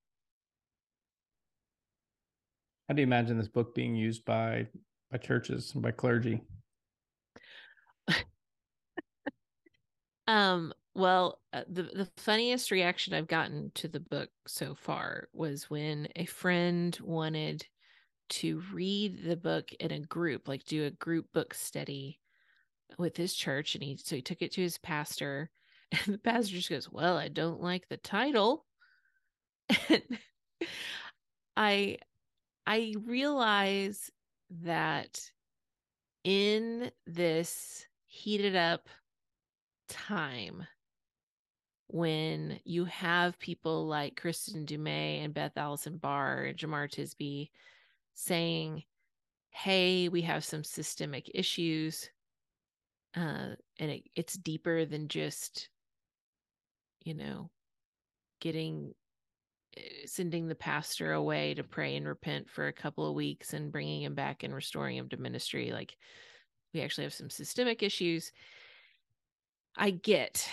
[2.88, 4.68] How do you imagine this book being used by
[5.10, 6.42] by churches and by clergy?
[10.28, 15.68] um well uh, the the funniest reaction i've gotten to the book so far was
[15.68, 17.66] when a friend wanted
[18.28, 22.20] to read the book in a group, like do a group book study
[22.98, 23.74] with his church.
[23.74, 25.50] And he so he took it to his pastor,
[25.92, 28.64] and the pastor just goes, Well, I don't like the title.
[29.88, 30.02] And
[31.56, 31.98] I
[32.66, 34.10] I realize
[34.62, 35.20] that
[36.24, 38.88] in this heated up
[39.88, 40.66] time
[41.88, 47.50] when you have people like Kristin Du Mez and Beth Allison Barr and Jemar Tisby
[48.14, 48.82] saying,
[49.56, 52.10] hey, we have some systemic issues.
[53.14, 55.68] Uh, and it, it's deeper than just,
[57.04, 57.50] you know,
[58.40, 58.92] getting
[59.76, 63.72] eh, sending the pastor away to pray and repent for a couple of weeks and
[63.72, 65.70] bringing him back and restoring him to ministry.
[65.72, 65.96] Like,
[66.74, 68.32] we actually have some systemic issues.
[69.76, 70.48] I get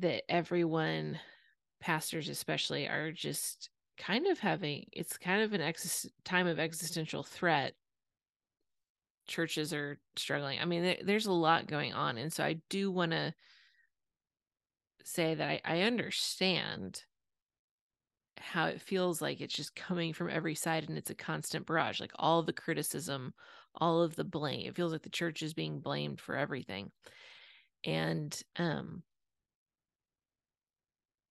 [0.00, 1.18] that everyone,
[1.80, 7.22] pastors especially, are just kind of having it's kind of an ex- time of existential
[7.22, 7.74] threat
[9.28, 10.58] churches are struggling.
[10.60, 12.18] I mean, there, there's a lot going on.
[12.18, 13.34] And so I do want to
[15.04, 17.04] say that I, I understand
[18.40, 22.00] how it feels like it's just coming from every side and it's a constant barrage
[22.00, 23.34] like all the criticism
[23.74, 26.90] all of the blame it feels like the church is being blamed for everything
[27.84, 29.02] and um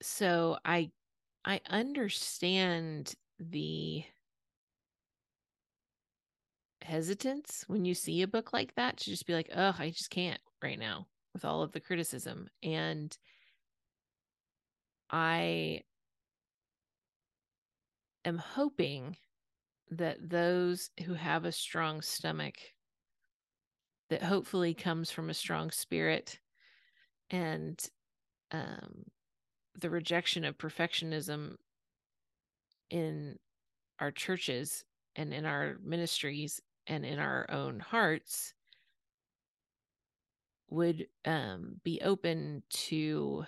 [0.02, 0.90] so i
[1.46, 4.04] i understand the
[6.82, 10.10] hesitance when you see a book like that to just be like oh i just
[10.10, 13.18] can't right now with all of the criticism and
[15.10, 15.82] i
[18.26, 19.16] am hoping
[19.90, 22.56] that those who have a strong stomach
[24.10, 26.40] that hopefully comes from a strong spirit
[27.30, 27.90] and
[28.52, 29.04] um,
[29.80, 31.56] the rejection of perfectionism
[32.90, 33.38] in
[34.00, 34.84] our churches
[35.16, 38.54] and in our ministries and in our own hearts
[40.70, 43.46] would um, be open to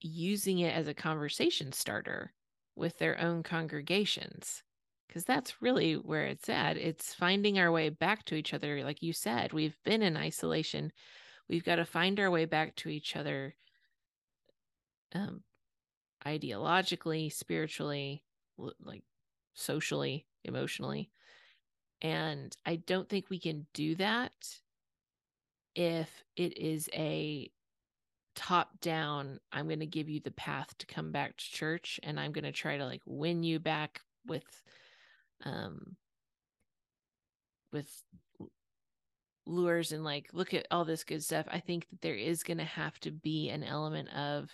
[0.00, 2.32] using it as a conversation starter
[2.74, 4.62] with their own congregations
[5.06, 6.76] because that's really where it's at.
[6.78, 10.92] It's finding our way back to each other like you said we've been in isolation.
[11.48, 13.54] We've got to find our way back to each other
[15.14, 15.42] um
[16.24, 18.24] ideologically spiritually
[18.80, 19.02] like
[19.54, 21.10] socially emotionally
[22.02, 24.32] and i don't think we can do that
[25.74, 27.50] if it is a
[28.34, 32.20] top down i'm going to give you the path to come back to church and
[32.20, 34.44] i'm going to try to like win you back with
[35.44, 35.96] um
[37.72, 37.90] with
[39.46, 41.46] lures and like look at all this good stuff.
[41.50, 44.50] I think that there is going to have to be an element of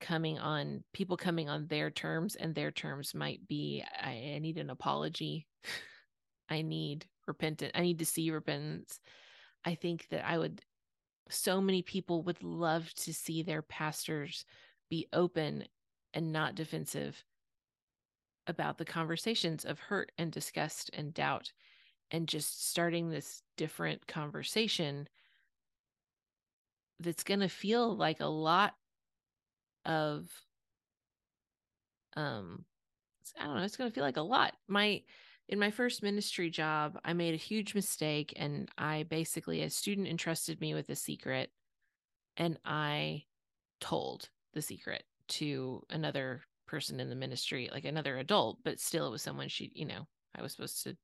[0.00, 4.58] coming on people coming on their terms and their terms might be i, I need
[4.58, 5.46] an apology
[6.52, 9.00] i need repentance i need to see repentance
[9.64, 10.60] i think that i would
[11.28, 14.44] so many people would love to see their pastors
[14.90, 15.64] be open
[16.14, 17.24] and not defensive
[18.46, 21.52] about the conversations of hurt and disgust and doubt
[22.10, 25.08] and just starting this different conversation
[27.00, 28.74] that's going to feel like a lot
[29.86, 30.28] of
[32.16, 32.64] um
[33.38, 34.52] I don't know, it's going to feel like a lot.
[34.68, 35.02] My
[35.52, 40.08] in my first ministry job, I made a huge mistake and I basically, a student
[40.08, 41.50] entrusted me with a secret
[42.38, 43.24] and I
[43.78, 49.10] told the secret to another person in the ministry, like another adult, but still it
[49.10, 50.96] was someone she, you know, I was supposed to,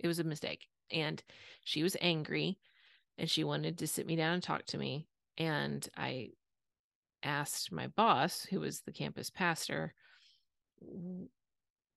[0.00, 0.66] it was a mistake.
[0.90, 1.22] And
[1.62, 2.58] she was angry
[3.16, 5.06] and she wanted to sit me down and talk to me.
[5.38, 6.30] And I
[7.22, 9.94] asked my boss, who was the campus pastor,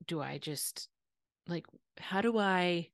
[0.05, 0.89] do I just
[1.48, 1.66] like
[1.98, 2.89] how do I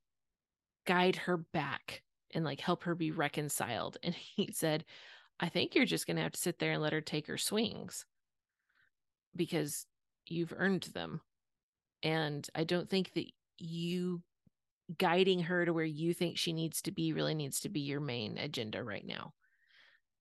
[0.86, 3.98] guide her back and like help her be reconciled?
[4.04, 4.86] And he said,
[5.40, 7.38] I think you're just going to have to sit there and let her take her
[7.38, 8.06] swings
[9.36, 9.86] because
[10.28, 11.22] you've earned them.
[12.02, 13.26] And I don't think that
[13.58, 14.22] you
[14.98, 18.02] guiding her to where you think she needs to be really needs to be your
[18.02, 19.34] main agenda right now.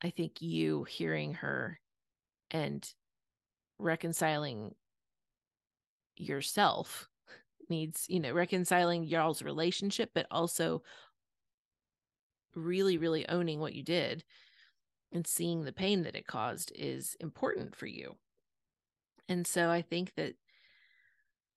[0.03, 1.78] I think you hearing her
[2.51, 2.89] and
[3.78, 4.74] reconciling
[6.16, 7.09] yourself
[7.73, 10.83] needs, you know, reconciling y'all's relationship, but also
[12.55, 14.23] really, really owning what you did
[15.12, 18.16] and seeing the pain that it caused is important for you.
[19.29, 20.35] And so I think that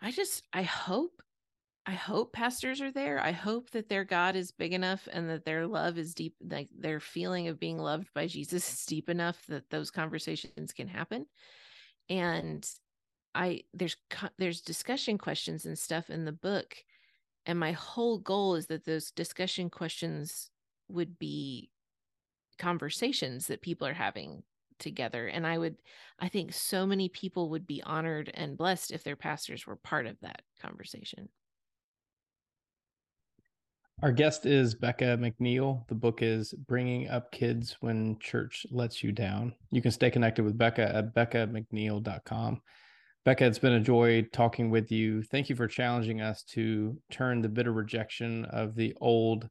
[0.02, 1.22] I just, I hope,
[1.86, 3.20] I hope pastors are there.
[3.22, 6.70] I hope that their God is big enough and that their love is deep, like
[6.76, 11.26] their feeling of being loved by Jesus is deep enough that those conversations can happen.
[12.10, 12.68] And
[13.36, 13.98] I there's
[14.40, 16.76] there's discussion questions and stuff in the book
[17.46, 20.50] and my whole goal is that those discussion questions
[20.88, 21.70] would be
[22.58, 24.42] conversations that people are having
[24.80, 25.76] together and I would
[26.20, 30.08] I think so many people would be honored and blessed if their pastors were part
[30.08, 31.30] of that conversation.
[34.02, 35.88] Our guest is Bekah McNeel.
[35.88, 39.54] The book is Bringing Up Kids When Church Lets You Down.
[39.72, 42.62] You can stay connected with Bekah at bekahmcneel.com.
[43.26, 45.24] Bekah, it's been a joy talking with you.
[45.24, 49.50] Thank you for challenging us to turn the bitter rejection of the old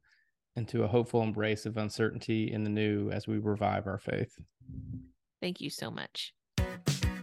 [0.55, 4.33] into a hopeful embrace of uncertainty in the new as we revive our faith.
[5.41, 6.33] Thank you so much.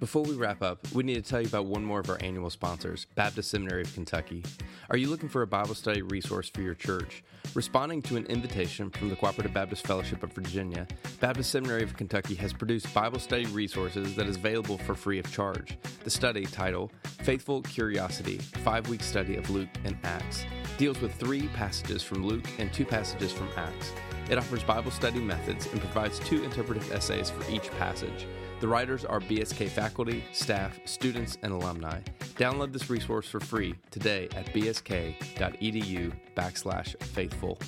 [0.02, 2.50] Before we wrap up, we need to tell you about one more of our annual
[2.50, 4.42] sponsors, Baptist Seminary of Kentucky.
[4.90, 7.22] Are you looking for a Bible study resource for your church?
[7.54, 10.88] Responding to an invitation from the Cooperative Baptist Fellowship of Virginia,
[11.20, 15.30] Baptist Seminary of Kentucky has produced Bible study resources that is available for free of
[15.30, 15.78] charge.
[16.02, 16.90] The study, title
[17.22, 20.44] Faithful Curiosity Five Week Study of Luke and Acts,
[20.78, 23.92] deals with three passages from Luke and two passages from Acts.
[24.28, 28.26] It offers Bible study methods and provides two interpretive essays for each passage.
[28.62, 31.98] The writers are BSK faculty, staff, students, and alumni.
[32.36, 37.58] Download this resource for free today at bsk.edu backslash faithful.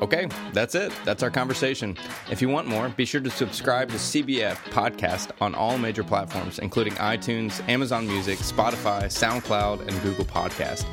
[0.00, 0.94] Okay, that's it.
[1.04, 1.94] That's our conversation.
[2.30, 6.58] If you want more, be sure to subscribe to CBF Podcast on all major platforms,
[6.58, 10.86] including iTunes, Amazon Music, Spotify, SoundCloud, and Google Podcast.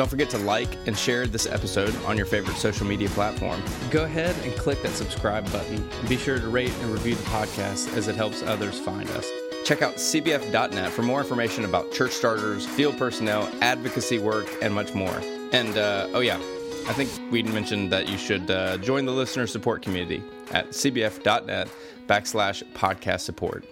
[0.00, 3.62] Don't forget to like and share this episode on your favorite social media platform.
[3.90, 5.86] Go ahead and click that subscribe button.
[6.08, 9.30] Be sure to rate and review the podcast as it helps others find us.
[9.66, 14.94] Check out cbf.net for more information about church starters, field personnel, advocacy work, and much
[14.94, 15.20] more.
[15.52, 16.36] And, uh, oh yeah,
[16.88, 21.68] I think we mentioned that you should uh, join the listener support community at cbf.net
[22.06, 23.66] backslash podcast support.